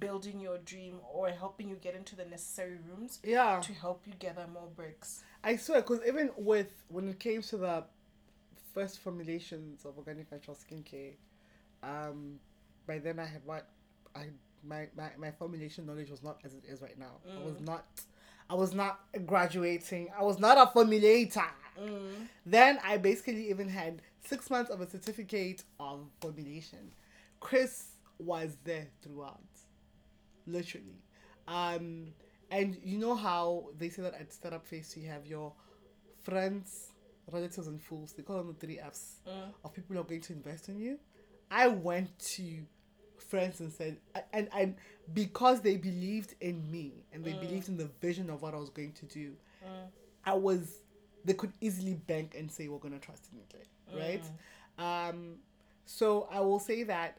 building 0.00 0.40
your 0.40 0.58
dream 0.58 0.94
or 1.12 1.28
helping 1.28 1.68
you 1.68 1.76
get 1.76 1.94
into 1.94 2.16
the 2.16 2.24
necessary 2.24 2.76
rooms 2.88 3.18
Yeah. 3.22 3.60
to 3.68 3.72
help 3.74 4.00
you 4.06 4.14
gather 4.18 4.46
more 4.52 4.68
bricks 4.74 5.22
I 5.46 5.56
swear, 5.56 5.82
because 5.82 6.00
even 6.08 6.30
with 6.38 6.70
when 6.88 7.06
it 7.08 7.18
came 7.20 7.42
to 7.42 7.56
the 7.58 7.84
first 8.74 8.98
formulations 9.00 9.84
of 9.84 9.98
organic 9.98 10.32
natural 10.32 10.56
skincare, 10.56 11.12
um, 11.82 12.40
by 12.86 12.98
then 12.98 13.18
I 13.18 13.26
had 13.26 13.42
what 13.44 13.66
I 14.16 14.28
my, 14.66 14.88
my 14.96 15.10
my 15.18 15.30
formulation 15.32 15.84
knowledge 15.84 16.08
was 16.10 16.22
not 16.22 16.38
as 16.44 16.54
it 16.54 16.64
is 16.66 16.80
right 16.80 16.98
now. 16.98 17.14
I 17.30 17.44
was 17.44 17.60
not. 17.60 17.84
I 18.50 18.54
was 18.54 18.74
not 18.74 19.00
graduating. 19.26 20.08
I 20.18 20.22
was 20.22 20.38
not 20.38 20.58
a 20.58 20.66
formulator. 20.76 21.44
mm. 21.80 22.12
Then 22.46 22.78
I 22.84 22.98
basically 22.98 23.48
even 23.50 23.68
had 23.68 24.02
six 24.26 24.50
months 24.50 24.70
of 24.70 24.80
a 24.80 24.88
certificate 24.88 25.62
of 25.80 26.00
formulation. 26.20 26.92
Chris 27.40 27.86
was 28.18 28.56
there 28.64 28.86
throughout, 29.02 29.40
literally. 30.46 30.98
Um, 31.48 32.08
and 32.50 32.76
you 32.82 32.98
know 32.98 33.14
how 33.14 33.66
they 33.78 33.88
say 33.88 34.02
that 34.02 34.14
at 34.14 34.32
Startup 34.32 34.64
phase 34.66 34.96
you 34.96 35.08
have 35.08 35.26
your 35.26 35.52
friends, 36.22 36.92
relatives, 37.30 37.66
and 37.66 37.80
fools. 37.82 38.12
They 38.12 38.22
call 38.22 38.38
them 38.38 38.48
the 38.48 38.66
three 38.66 38.78
Fs 38.78 39.16
Mm. 39.26 39.52
of 39.64 39.72
people 39.74 39.94
who 39.96 40.00
are 40.00 40.04
going 40.04 40.20
to 40.22 40.32
invest 40.32 40.68
in 40.68 40.78
you. 40.78 40.98
I 41.50 41.68
went 41.68 42.18
to 42.36 42.64
friends 43.34 43.60
and 43.60 43.72
said, 43.72 43.96
and 44.32 44.48
and 44.52 44.76
because 45.12 45.60
they 45.60 45.76
believed 45.76 46.34
in 46.40 46.70
me 46.70 46.86
and 47.12 47.24
they 47.24 47.32
believed 47.46 47.68
in 47.68 47.76
the 47.76 47.90
vision 48.00 48.30
of 48.30 48.42
what 48.42 48.54
I 48.54 48.58
was 48.58 48.70
going 48.70 48.92
to 48.92 49.06
do, 49.06 49.32
Mm. 49.64 49.86
I 50.24 50.34
was 50.34 50.80
they 51.24 51.32
could 51.34 51.52
easily 51.60 51.94
bank 51.94 52.34
and 52.38 52.50
say 52.50 52.68
we're 52.68 52.78
gonna 52.86 52.98
trust 52.98 53.28
in 53.32 53.38
it, 53.40 53.66
right? 54.02 54.24
Um, 55.10 55.38
so 55.86 56.28
I 56.30 56.40
will 56.40 56.58
say 56.60 56.82
that, 56.84 57.18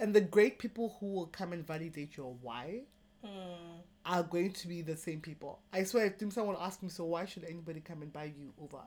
and 0.00 0.14
the 0.14 0.20
great 0.36 0.58
people 0.58 0.96
who 0.98 1.06
will 1.16 1.26
come 1.26 1.52
and 1.52 1.66
validate 1.66 2.16
your 2.16 2.34
why 2.42 2.82
Mm. 3.24 3.80
are 4.04 4.22
going 4.24 4.52
to 4.52 4.66
be 4.68 4.82
the 4.82 4.96
same 4.96 5.20
people. 5.20 5.60
I 5.72 5.84
swear, 5.84 6.06
if 6.06 6.32
someone 6.32 6.56
will 6.56 6.62
ask 6.62 6.82
me, 6.82 6.88
so 6.88 7.04
why 7.04 7.24
should 7.24 7.44
anybody 7.44 7.80
come 7.80 8.02
and 8.02 8.12
buy 8.12 8.24
you 8.24 8.52
over 8.60 8.82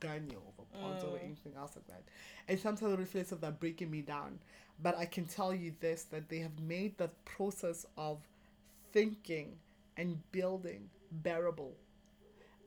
Garnier, 0.00 0.38
over 0.38 0.68
Pond's, 0.80 1.04
or 1.04 1.18
anything 1.18 1.52
else 1.56 1.72
like 1.76 1.86
that? 1.88 2.02
And 2.48 2.58
sometimes 2.58 2.92
it 2.94 2.98
reflects 2.98 3.32
of 3.32 3.40
that 3.40 3.60
breaking 3.60 3.90
me 3.90 4.02
down. 4.02 4.38
But 4.82 4.96
I 4.98 5.06
can 5.06 5.26
tell 5.26 5.54
you 5.54 5.74
this 5.80 6.04
that 6.04 6.28
they 6.28 6.38
have 6.38 6.58
made 6.60 6.98
the 6.98 7.10
process 7.24 7.86
of 7.96 8.18
thinking 8.92 9.56
and 9.96 10.20
building 10.32 10.88
bearable 11.10 11.74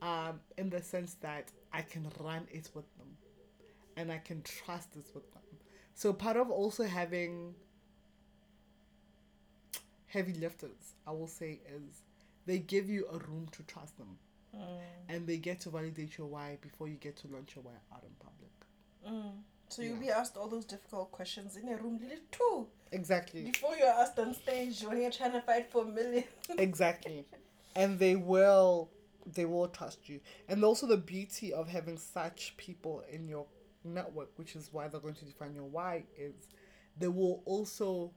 um, 0.01 0.39
in 0.57 0.69
the 0.69 0.81
sense 0.81 1.15
that 1.21 1.51
I 1.73 1.81
can 1.81 2.07
run 2.19 2.47
it 2.51 2.69
with 2.73 2.85
them 2.97 3.07
and 3.95 4.11
I 4.11 4.19
can 4.19 4.41
trust 4.43 4.93
this 4.93 5.11
with 5.13 5.31
them. 5.33 5.41
So 5.95 6.13
part 6.13 6.37
of 6.37 6.49
also 6.51 6.83
having 6.83 7.55
heavy 10.05 10.33
lifters, 10.33 10.95
I 11.05 11.11
will 11.11 11.27
say, 11.27 11.59
is 11.67 12.03
they 12.45 12.59
give 12.59 12.89
you 12.89 13.07
a 13.11 13.17
room 13.17 13.47
to 13.51 13.63
trust 13.63 13.97
them 13.97 14.17
Mm. 14.57 14.79
and 15.09 15.27
they 15.27 15.37
get 15.37 15.59
to 15.61 15.69
validate 15.69 16.17
your 16.17 16.27
why 16.27 16.57
before 16.61 16.87
you 16.87 16.95
get 16.95 17.15
to 17.17 17.27
launch 17.27 17.55
your 17.55 17.63
why 17.63 17.71
out 17.93 18.03
in 18.03 18.09
public. 18.19 18.51
Mm. 19.07 19.31
So 19.69 19.81
you'll 19.81 19.97
be 19.97 20.09
asked 20.09 20.37
all 20.37 20.47
those 20.47 20.65
difficult 20.65 21.11
questions 21.11 21.57
in 21.57 21.67
a 21.69 21.75
room, 21.75 21.99
little 22.01 22.17
too, 22.31 22.67
Exactly. 22.91 23.43
before 23.51 23.75
you're 23.77 23.87
asked 23.87 24.17
on 24.17 24.33
stage 24.33 24.81
when 24.81 25.01
you're 25.01 25.11
trying 25.11 25.33
to 25.33 25.41
fight 25.41 25.69
for 25.69 25.83
a 25.83 25.85
million. 25.85 26.23
exactly 26.57 27.25
and 27.75 27.99
they 27.99 28.15
will 28.15 28.89
they 29.35 29.45
will 29.45 29.67
trust 29.67 30.09
you 30.09 30.19
and 30.49 30.63
also 30.63 30.87
the 30.87 30.97
beauty 30.97 31.53
of 31.53 31.67
having 31.67 31.97
such 31.97 32.55
people 32.57 33.03
in 33.11 33.27
your 33.27 33.45
network 33.83 34.29
which 34.37 34.55
is 34.55 34.69
why 34.71 34.87
they're 34.87 34.99
going 35.01 35.13
to 35.13 35.25
define 35.25 35.53
your 35.53 35.65
why 35.65 36.03
is 36.17 36.33
they 36.97 37.07
will 37.07 37.41
also 37.45 38.11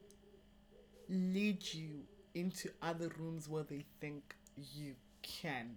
lead 1.09 1.62
you 1.74 2.00
into 2.35 2.70
other 2.81 3.11
rooms 3.18 3.48
where 3.48 3.64
they 3.64 3.85
think 4.00 4.35
you 4.57 4.94
can 5.22 5.70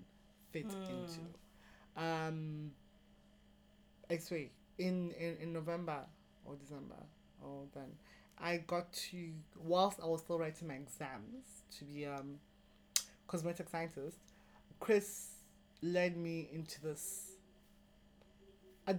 fit 0.54 0.66
into. 0.66 1.22
Um 1.98 2.72
actually 4.12 4.52
in, 4.78 5.12
in 5.20 5.38
in 5.42 5.54
november 5.54 6.00
or 6.46 6.56
december 6.56 6.96
or 7.42 7.64
then 7.74 7.90
i 8.40 8.58
got 8.68 8.92
to 8.94 9.30
whilst 9.64 10.00
i 10.02 10.06
was 10.06 10.22
still 10.22 10.40
writing 10.40 10.68
my 10.68 10.76
exams 10.76 11.64
to 11.78 11.86
be 11.86 12.06
um 12.06 12.36
cosmetic 13.28 13.70
scientist 13.70 14.18
chris 14.80 15.30
led 15.82 16.18
me 16.18 16.50
into 16.54 16.82
this 16.82 17.32
I, 18.88 18.96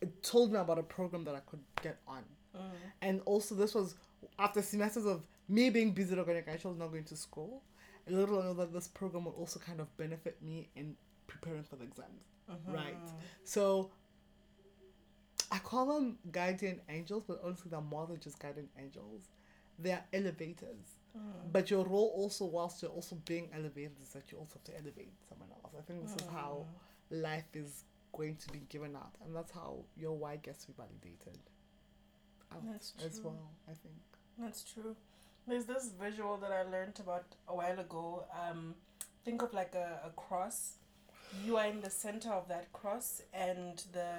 it 0.00 0.22
told 0.22 0.52
me 0.52 0.58
about 0.58 0.78
a 0.78 0.82
program 0.82 1.24
that 1.24 1.34
i 1.34 1.40
could 1.40 1.60
get 1.82 1.98
on. 2.06 2.22
Mm. 2.56 2.60
and 3.02 3.20
also 3.26 3.54
this 3.54 3.74
was 3.74 3.94
after 4.38 4.60
semesters 4.60 5.06
of 5.06 5.24
me 5.48 5.70
being 5.70 5.92
busy 5.92 6.16
organic 6.18 6.48
actually 6.48 6.78
not 6.78 6.90
going 6.90 7.04
to 7.04 7.16
school 7.16 7.62
a 8.08 8.12
little 8.12 8.40
I 8.40 8.44
know 8.44 8.54
that 8.54 8.72
this 8.72 8.88
program 8.88 9.24
will 9.24 9.32
also 9.32 9.58
kind 9.60 9.80
of 9.80 9.94
benefit 9.96 10.40
me 10.42 10.68
in 10.76 10.96
preparing 11.26 11.62
for 11.62 11.76
the 11.76 11.84
exams. 11.84 12.24
Right. 12.66 12.96
So 13.44 13.90
i 15.52 15.58
call 15.58 15.86
them 15.94 16.16
guardian 16.30 16.80
angels 16.88 17.24
but 17.26 17.40
honestly 17.44 17.68
they're 17.72 17.80
more 17.80 18.06
than 18.06 18.20
just 18.20 18.38
guardian 18.38 18.68
angels. 18.78 19.28
They 19.78 19.92
are 19.92 20.04
elevators. 20.12 20.96
Mm. 21.16 21.50
but 21.52 21.68
your 21.72 21.84
role 21.84 22.12
also 22.14 22.44
whilst 22.44 22.82
you're 22.82 22.90
also 22.92 23.16
being 23.24 23.48
elevated 23.52 23.96
is 24.00 24.10
that 24.10 24.30
you 24.30 24.38
also 24.38 24.54
have 24.54 24.64
to 24.64 24.72
elevate 24.80 25.12
someone 25.28 25.48
else. 25.50 25.74
I 25.76 25.82
think 25.82 26.02
this 26.06 26.14
is 26.14 26.28
how 26.32 26.66
life 27.10 27.48
is 27.52 27.82
going 28.12 28.36
to 28.36 28.52
be 28.52 28.60
given 28.68 28.94
out. 28.94 29.10
And 29.24 29.34
that's 29.34 29.50
how 29.50 29.84
your 29.96 30.16
why 30.16 30.36
gets 30.36 30.66
to 30.66 30.68
be 30.68 30.74
validated 30.76 31.40
out 32.52 32.62
That's 32.70 32.94
as 33.04 33.20
well 33.20 33.50
i 33.68 33.72
think. 33.72 33.94
That's 34.38 34.62
true. 34.62 34.96
There's 35.50 35.64
this 35.64 35.90
visual 36.00 36.36
that 36.38 36.52
I 36.52 36.62
learned 36.62 37.00
about 37.00 37.24
a 37.48 37.54
while 37.56 37.78
ago. 37.80 38.24
Um, 38.40 38.74
think 39.24 39.42
of 39.42 39.52
like 39.52 39.74
a, 39.74 40.00
a 40.06 40.10
cross. 40.10 40.74
You 41.44 41.56
are 41.56 41.66
in 41.66 41.80
the 41.80 41.90
center 41.90 42.30
of 42.30 42.46
that 42.48 42.72
cross, 42.72 43.22
and 43.34 43.82
the 43.92 44.10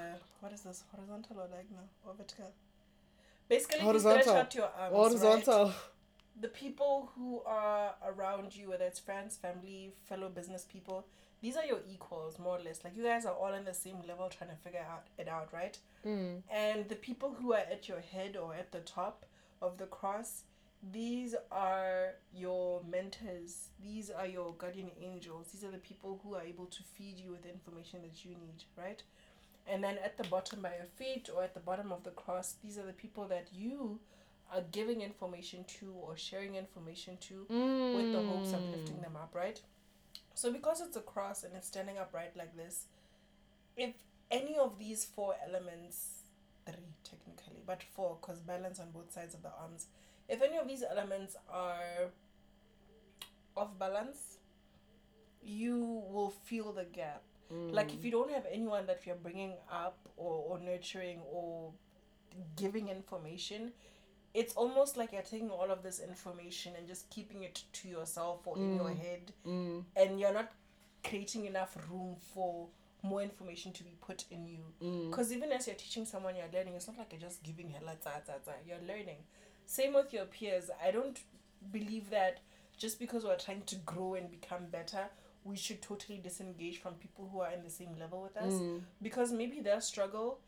what 0.41 0.51
is 0.51 0.61
this 0.61 0.83
horizontal 0.93 1.37
or 1.39 1.47
diagonal 1.47 1.87
or 2.05 2.13
vertical? 2.17 2.51
Basically, 3.47 3.77
if 3.77 3.81
you 3.81 3.87
Horizontal. 3.87 4.21
stretch 4.21 4.37
out 4.37 4.55
your 4.55 4.69
arms. 4.77 4.95
horizontal 4.95 5.65
Right? 5.67 5.75
The 6.41 6.47
people 6.49 7.11
who 7.15 7.41
are 7.45 7.95
around 8.05 8.55
you, 8.55 8.69
whether 8.69 8.85
it's 8.85 8.99
friends, 8.99 9.37
family, 9.37 9.93
fellow 10.09 10.29
business 10.29 10.65
people, 10.71 11.05
these 11.41 11.55
are 11.57 11.65
your 11.65 11.79
equals, 11.89 12.39
more 12.39 12.57
or 12.57 12.61
less. 12.61 12.83
Like 12.83 12.95
you 12.97 13.03
guys 13.03 13.25
are 13.25 13.33
all 13.33 13.53
on 13.53 13.65
the 13.65 13.73
same 13.73 13.97
level, 14.07 14.29
trying 14.29 14.49
to 14.49 14.55
figure 14.57 14.85
out 14.89 15.07
it 15.17 15.27
out, 15.29 15.49
right? 15.53 15.77
mm. 16.05 16.41
And 16.49 16.89
the 16.89 16.95
people 16.95 17.35
who 17.39 17.53
are 17.53 17.65
at 17.75 17.87
your 17.87 17.99
head 18.01 18.35
or 18.35 18.53
at 18.53 18.71
the 18.71 18.79
top 18.79 19.25
of 19.61 19.77
the 19.77 19.85
cross, 19.85 20.43
these 20.91 21.35
are 21.51 22.13
your 22.33 22.81
mentors. 22.89 23.69
These 23.83 24.09
are 24.09 24.25
your 24.25 24.53
guardian 24.53 24.91
angels. 24.99 25.47
These 25.51 25.63
are 25.63 25.71
the 25.71 25.77
people 25.77 26.19
who 26.23 26.33
are 26.33 26.41
able 26.41 26.65
to 26.65 26.83
feed 26.83 27.19
you 27.19 27.31
with 27.31 27.43
the 27.43 27.51
information 27.51 28.01
that 28.01 28.25
you 28.25 28.31
need, 28.31 28.63
right? 28.75 29.01
And 29.67 29.83
then 29.83 29.97
at 30.03 30.17
the 30.17 30.23
bottom 30.23 30.61
by 30.61 30.73
your 30.75 30.87
feet 30.97 31.29
or 31.35 31.43
at 31.43 31.53
the 31.53 31.59
bottom 31.59 31.91
of 31.91 32.03
the 32.03 32.09
cross, 32.11 32.55
these 32.63 32.77
are 32.79 32.85
the 32.85 32.93
people 32.93 33.27
that 33.27 33.47
you 33.53 33.99
are 34.51 34.63
giving 34.71 35.01
information 35.01 35.63
to 35.79 35.93
or 35.93 36.17
sharing 36.17 36.55
information 36.55 37.17
to 37.21 37.45
with 37.95 38.11
the 38.11 38.21
hopes 38.21 38.51
of 38.51 38.61
lifting 38.69 38.97
mm. 38.97 39.03
them 39.03 39.15
up, 39.15 39.31
right? 39.33 39.61
So 40.33 40.51
because 40.51 40.81
it's 40.81 40.97
a 40.97 41.01
cross 41.01 41.43
and 41.43 41.55
it's 41.55 41.67
standing 41.67 41.97
upright 41.97 42.35
like 42.35 42.57
this, 42.57 42.85
if 43.77 43.93
any 44.29 44.57
of 44.57 44.79
these 44.79 45.05
four 45.05 45.35
elements, 45.47 46.23
three 46.65 46.95
technically, 47.03 47.61
but 47.65 47.83
four 47.83 48.17
because 48.19 48.39
balance 48.39 48.79
on 48.79 48.91
both 48.91 49.13
sides 49.13 49.33
of 49.33 49.43
the 49.43 49.51
arms, 49.61 49.87
if 50.31 50.41
any 50.41 50.57
of 50.57 50.67
these 50.67 50.83
elements 50.89 51.35
are 51.49 52.09
off 53.55 53.77
balance, 53.77 54.37
you 55.43 56.03
will 56.09 56.29
feel 56.29 56.71
the 56.71 56.85
gap. 56.85 57.21
Like 57.53 57.93
if 57.93 58.05
you 58.05 58.11
don't 58.11 58.31
have 58.31 58.45
anyone 58.49 58.85
that 58.87 59.05
you're 59.05 59.17
bringing 59.17 59.55
up 59.69 59.97
or, 60.15 60.35
or 60.47 60.59
nurturing 60.59 61.19
or 61.29 61.73
giving 62.55 62.87
information, 62.87 63.73
it's 64.33 64.53
almost 64.53 64.95
like 64.95 65.11
you're 65.11 65.21
taking 65.21 65.49
all 65.49 65.69
of 65.69 65.83
this 65.83 65.99
information 65.99 66.71
and 66.77 66.87
just 66.87 67.09
keeping 67.09 67.43
it 67.43 67.61
to 67.73 67.89
yourself 67.89 68.47
or 68.47 68.55
in 68.57 68.75
your 68.77 68.89
head 68.91 69.33
Mm. 69.45 69.83
and 69.97 70.17
you're 70.17 70.33
not 70.33 70.49
creating 71.03 71.45
enough 71.45 71.75
room 71.89 72.15
for 72.33 72.67
more 73.03 73.21
information 73.21 73.73
to 73.73 73.83
be 73.83 73.95
put 73.99 74.23
in 74.31 74.47
you 74.47 74.63
Mm. 74.81 75.09
because 75.09 75.33
even 75.33 75.51
as 75.51 75.67
you're 75.67 75.75
teaching 75.75 76.05
someone 76.05 76.37
you're 76.37 76.53
learning 76.53 76.75
it's 76.75 76.87
not 76.87 76.97
like 76.97 77.11
you're 77.11 77.19
just 77.29 77.43
giving 77.43 77.69
hella 77.69 77.95
ta 78.01 78.11
ta 78.25 78.33
ta 78.45 78.53
you're 78.65 78.79
learning 78.87 79.17
same 79.65 79.93
with 79.93 80.13
your 80.13 80.25
peers 80.25 80.69
i 80.83 80.91
don't 80.91 81.21
believe 81.71 82.09
that 82.09 82.39
just 82.77 82.99
because 82.99 83.23
we're 83.23 83.37
trying 83.37 83.61
to 83.63 83.75
grow 83.77 84.15
and 84.15 84.29
become 84.31 84.65
better 84.71 85.05
we 85.43 85.55
should 85.55 85.81
totally 85.81 86.17
disengage 86.17 86.79
from 86.81 86.93
people 86.95 87.27
who 87.31 87.39
are 87.39 87.51
in 87.51 87.63
the 87.63 87.69
same 87.69 87.95
level 87.99 88.21
with 88.21 88.37
us 88.37 88.53
Mm. 88.53 88.81
because 89.01 89.31
maybe 89.31 89.59
their 89.61 89.81
struggle 89.81 90.39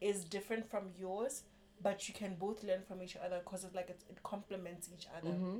is 0.00 0.24
different 0.24 0.68
from 0.70 0.90
yours 0.98 1.42
but 1.82 2.08
you 2.08 2.14
can 2.14 2.34
both 2.36 2.62
learn 2.62 2.82
from 2.86 3.02
each 3.02 3.16
other 3.16 3.40
because 3.44 3.64
it's 3.64 3.74
like 3.74 3.90
it, 3.90 4.02
it 4.10 4.22
complements 4.22 4.88
each 4.94 5.06
other 5.16 5.30
Mm-hmm. 5.30 5.58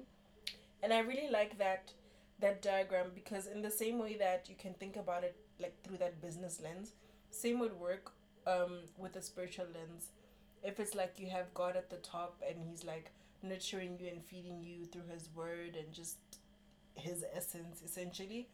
and 0.82 0.92
i 0.92 0.98
really 1.00 1.28
like 1.30 1.58
that 1.58 1.92
that 2.40 2.60
diagram 2.62 3.06
because 3.14 3.46
in 3.46 3.62
the 3.62 3.70
same 3.70 3.98
way 3.98 4.16
that 4.16 4.48
you 4.48 4.56
can 4.58 4.74
think 4.74 4.96
about 4.96 5.22
it 5.24 5.36
like 5.60 5.74
through 5.84 5.98
that 5.98 6.20
business 6.20 6.60
lens 6.60 6.92
same 7.30 7.58
would 7.60 7.78
work 7.78 8.12
um 8.46 8.80
with 8.98 9.14
a 9.16 9.22
spiritual 9.22 9.66
lens 9.74 10.08
if 10.62 10.78
it's 10.78 10.94
like 10.94 11.14
you 11.18 11.28
have 11.30 11.52
god 11.54 11.76
at 11.76 11.90
the 11.90 11.96
top 11.96 12.42
and 12.48 12.58
he's 12.58 12.84
like 12.84 13.10
nurturing 13.42 13.98
you 14.00 14.08
and 14.08 14.24
feeding 14.24 14.62
you 14.62 14.86
through 14.86 15.08
his 15.12 15.28
word 15.34 15.76
and 15.76 15.92
just 15.92 16.18
his 16.94 17.24
essence 17.34 17.82
essentially. 17.84 18.48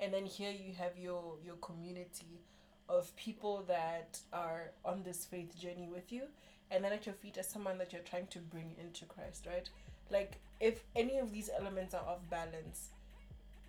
And 0.00 0.12
then 0.12 0.26
here 0.26 0.50
you 0.50 0.72
have 0.74 0.98
your 0.98 1.36
your 1.44 1.56
community 1.56 2.40
of 2.88 3.14
people 3.16 3.64
that 3.68 4.18
are 4.32 4.72
on 4.84 5.02
this 5.02 5.24
faith 5.24 5.56
journey 5.58 5.88
with 5.90 6.12
you 6.12 6.22
and 6.70 6.82
then 6.82 6.92
at 6.92 7.06
your 7.06 7.14
feet 7.14 7.36
is 7.36 7.46
someone 7.46 7.78
that 7.78 7.92
you're 7.92 8.02
trying 8.02 8.26
to 8.26 8.38
bring 8.40 8.74
into 8.78 9.04
christ 9.04 9.46
right? 9.46 9.68
Like 10.10 10.38
if 10.60 10.82
any 10.96 11.18
of 11.18 11.32
these 11.32 11.48
elements 11.56 11.94
are 11.94 12.04
off 12.06 12.28
balance 12.28 12.88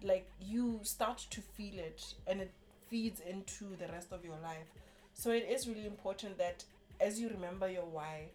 like 0.02 0.30
you 0.42 0.80
start 0.84 1.26
to 1.30 1.42
feel 1.42 1.80
it 1.80 2.16
and 2.28 2.42
it 2.42 2.52
feeds 2.90 3.22
into 3.22 3.76
the 3.78 3.88
rest 3.92 4.12
of 4.12 4.26
your 4.26 4.38
life. 4.44 4.68
So 5.14 5.32
it 5.32 5.48
is 5.50 5.68
really 5.68 5.86
important 5.86 6.38
that 6.40 6.64
as 7.04 7.20
you 7.20 7.30
remember 7.30 7.70
your 7.70 7.86
why 7.86 8.30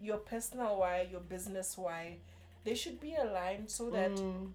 your 0.00 0.18
personal 0.18 0.78
why 0.78 1.06
your 1.10 1.20
business 1.20 1.76
why 1.78 2.16
they 2.64 2.74
should 2.74 2.98
be 3.00 3.14
aligned 3.14 3.68
so 3.70 3.90
that 3.90 4.12
Mm. 4.12 4.52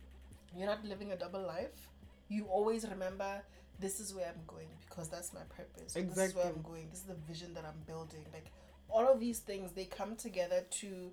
you're 0.56 0.68
not 0.74 0.84
living 0.86 1.12
a 1.12 1.16
double 1.18 1.42
life. 1.42 1.88
You 2.30 2.46
always 2.58 2.86
remember 2.88 3.32
this 3.80 4.00
is 4.00 4.14
where 4.16 4.28
I'm 4.34 4.44
going 4.48 4.70
because 4.90 5.08
that's 5.10 5.34
my 5.34 5.44
purpose. 5.60 5.96
or 5.96 6.02
This 6.02 6.18
is 6.30 6.36
where 6.36 6.48
I'm 6.48 6.62
going. 6.62 6.90
This 6.90 7.00
is 7.04 7.06
the 7.06 7.20
vision 7.32 7.54
that 7.54 7.64
I'm 7.66 7.82
building. 7.86 8.26
Like 8.34 8.48
all 8.90 9.06
of 9.14 9.20
these 9.20 9.40
things, 9.40 9.72
they 9.74 9.86
come 9.86 10.16
together 10.16 10.64
to 10.82 11.12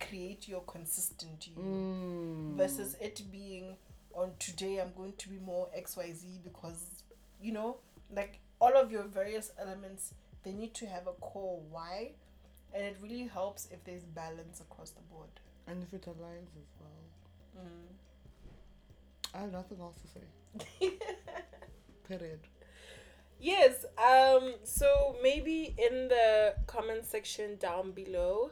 create 0.00 0.48
your 0.48 0.60
consistent 0.62 1.46
you 1.48 1.54
Mm. 1.56 2.56
versus 2.56 2.94
it 3.00 3.22
being 3.32 3.76
on 4.14 4.32
today 4.38 4.80
I'm 4.80 4.92
going 4.96 5.14
to 5.22 5.28
be 5.28 5.38
more 5.38 5.68
XYZ 5.76 6.38
because 6.44 6.78
you 7.40 7.52
know, 7.52 7.76
like 8.14 8.38
all 8.60 8.74
of 8.76 8.92
your 8.92 9.02
various 9.04 9.50
elements, 9.58 10.12
they 10.44 10.52
need 10.52 10.74
to 10.74 10.86
have 10.86 11.06
a 11.06 11.12
core 11.12 11.60
why 11.70 12.12
and 12.74 12.84
it 12.84 12.96
really 13.00 13.26
helps 13.26 13.68
if 13.70 13.82
there's 13.84 14.02
balance 14.04 14.60
across 14.60 14.90
the 14.90 15.02
board. 15.02 15.30
And 15.66 15.82
if 15.82 15.94
it 15.94 16.02
aligns 16.06 16.50
as 16.58 16.68
well. 16.80 17.64
Mm. 17.64 17.94
I 19.34 19.38
have 19.38 19.52
nothing 19.52 19.78
else 19.80 19.96
to 20.02 20.08
say. 20.08 20.98
Period. 22.08 22.40
Yes. 23.40 23.84
Um. 23.98 24.54
So 24.64 25.16
maybe 25.22 25.74
in 25.78 26.08
the 26.08 26.54
comment 26.66 27.06
section 27.06 27.56
down 27.56 27.92
below, 27.92 28.50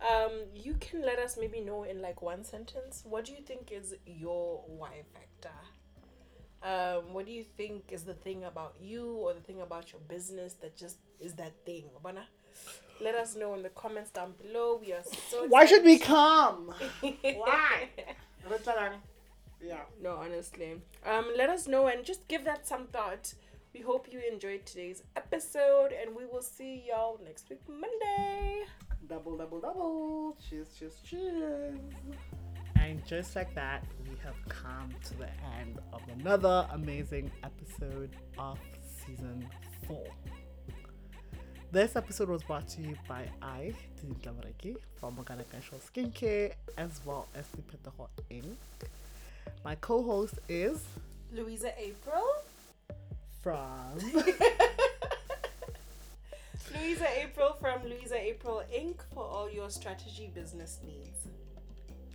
um, 0.00 0.32
you 0.54 0.74
can 0.80 1.02
let 1.02 1.18
us 1.18 1.36
maybe 1.38 1.60
know 1.60 1.82
in 1.84 2.00
like 2.00 2.22
one 2.22 2.44
sentence 2.44 3.02
what 3.04 3.24
do 3.24 3.32
you 3.32 3.42
think 3.42 3.70
is 3.72 3.94
your 4.06 4.62
why 4.66 5.02
factor. 5.12 5.54
Um, 6.64 7.12
what 7.12 7.26
do 7.26 7.32
you 7.32 7.44
think 7.58 7.84
is 7.90 8.04
the 8.04 8.14
thing 8.14 8.44
about 8.44 8.74
you 8.80 9.16
or 9.16 9.34
the 9.34 9.40
thing 9.40 9.60
about 9.60 9.92
your 9.92 10.00
business 10.08 10.54
that 10.62 10.76
just 10.76 10.96
is 11.20 11.34
that 11.34 11.52
thing, 11.66 11.84
Obana? 11.98 12.22
Let 13.02 13.14
us 13.16 13.36
know 13.36 13.54
in 13.54 13.62
the 13.62 13.68
comments 13.68 14.10
down 14.10 14.32
below. 14.42 14.80
We 14.80 14.92
are 14.94 15.02
so. 15.28 15.46
Why 15.46 15.66
should 15.66 15.84
we 15.84 15.98
come? 15.98 16.72
Why? 17.22 17.90
yeah. 19.62 19.80
No, 20.02 20.12
honestly. 20.16 20.80
Um, 21.04 21.32
let 21.36 21.50
us 21.50 21.68
know 21.68 21.88
and 21.88 22.04
just 22.04 22.26
give 22.28 22.44
that 22.44 22.66
some 22.66 22.86
thought. 22.86 23.34
We 23.74 23.80
hope 23.80 24.06
you 24.10 24.20
enjoyed 24.30 24.64
today's 24.64 25.02
episode, 25.16 25.92
and 25.92 26.14
we 26.14 26.24
will 26.26 26.42
see 26.42 26.84
y'all 26.88 27.18
next 27.24 27.50
week, 27.50 27.60
Monday. 27.68 28.62
Double, 29.08 29.36
double, 29.36 29.60
double. 29.60 30.36
Cheers, 30.48 30.68
cheers, 30.78 30.94
cheers. 31.04 31.76
And 32.76 33.04
just 33.04 33.34
like 33.34 33.52
that, 33.56 33.84
we 34.14 34.20
have 34.24 34.34
come 34.48 34.90
to 35.02 35.18
the 35.18 35.28
end 35.60 35.78
of 35.92 36.00
another 36.20 36.68
amazing 36.72 37.30
episode 37.42 38.10
of 38.38 38.58
season 39.04 39.44
four. 39.88 40.06
This 41.72 41.96
episode 41.96 42.28
was 42.28 42.44
brought 42.44 42.68
to 42.68 42.82
you 42.82 42.96
by 43.08 43.28
I, 43.42 43.74
Didi 44.00 44.14
Glamareki, 44.22 44.76
from 45.00 45.18
Organic 45.18 45.52
Natural 45.52 45.80
Skincare, 45.80 46.52
as 46.78 47.00
well 47.04 47.26
as 47.34 47.46
the 47.48 47.62
Petaho 47.62 48.06
Inc. 48.30 48.54
My 49.64 49.74
co 49.76 50.02
host 50.02 50.34
is 50.48 50.84
Louisa 51.32 51.72
April. 51.78 52.24
from. 53.42 53.98
Louisa 56.74 57.06
April 57.20 57.56
from 57.60 57.82
Louisa 57.84 58.16
April 58.16 58.62
Inc. 58.72 58.96
for 59.12 59.24
all 59.24 59.50
your 59.50 59.70
strategy 59.70 60.30
business 60.32 60.78
needs 60.84 61.26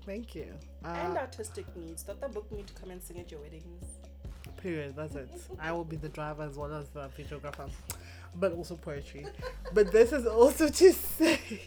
Thank 0.10 0.34
you. 0.34 0.48
and 0.84 1.16
Uh, 1.16 1.20
artistic 1.20 1.68
needs. 1.76 2.02
Dr. 2.02 2.30
Book 2.30 2.52
me 2.52 2.64
to 2.64 2.74
come 2.74 2.90
and 2.90 3.00
sing 3.00 3.20
at 3.20 3.30
your 3.30 3.42
weddings. 3.42 3.84
Period. 4.58 4.96
That's 4.96 5.14
it. 5.14 5.30
I 5.60 5.72
will 5.72 5.84
be 5.84 5.98
the 5.98 6.10
driver 6.10 6.42
as 6.42 6.58
well 6.58 6.74
as 6.74 6.90
the 6.90 7.10
videographer, 7.10 7.70
but 8.38 8.54
also 8.54 8.76
poetry. 8.76 9.28
But 9.72 9.92
this 9.92 10.12
is 10.12 10.26
also 10.26 10.68
to 10.68 10.94
say 10.94 11.62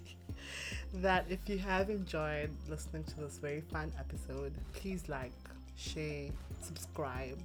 that 0.95 1.27
if 1.31 1.49
you 1.49 1.59
have 1.59 1.89
enjoyed 1.89 2.51
listening 2.69 3.05
to 3.05 3.21
this 3.21 3.39
very 3.39 3.61
fun 3.61 3.93
episode, 3.97 4.53
please 4.73 5.09
like, 5.09 5.31
share, 5.77 6.31
subscribe 6.61 7.39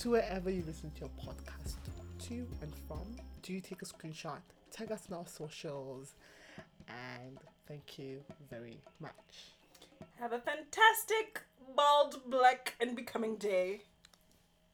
to 0.00 0.10
wherever 0.10 0.50
you 0.50 0.62
listen 0.66 0.90
to 0.96 1.00
your 1.00 1.10
podcast 1.18 1.76
to 2.28 2.46
and 2.60 2.74
from. 2.86 3.06
Do 3.42 3.54
you 3.54 3.62
take 3.62 3.80
a 3.80 3.86
screenshot? 3.86 4.42
Tag 4.70 4.92
us 4.92 5.04
on 5.10 5.16
our 5.16 5.26
socials, 5.26 6.14
and 6.88 7.38
thank 7.66 7.98
you 7.98 8.20
very 8.50 8.82
much. 9.00 9.55
Have 10.18 10.32
a 10.32 10.38
fantastic, 10.38 11.42
bald, 11.74 12.22
black, 12.30 12.74
and 12.80 12.96
becoming 12.96 13.36
day. 13.36 13.82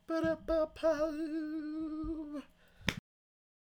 Ba-da-ba-ba. 0.07 1.13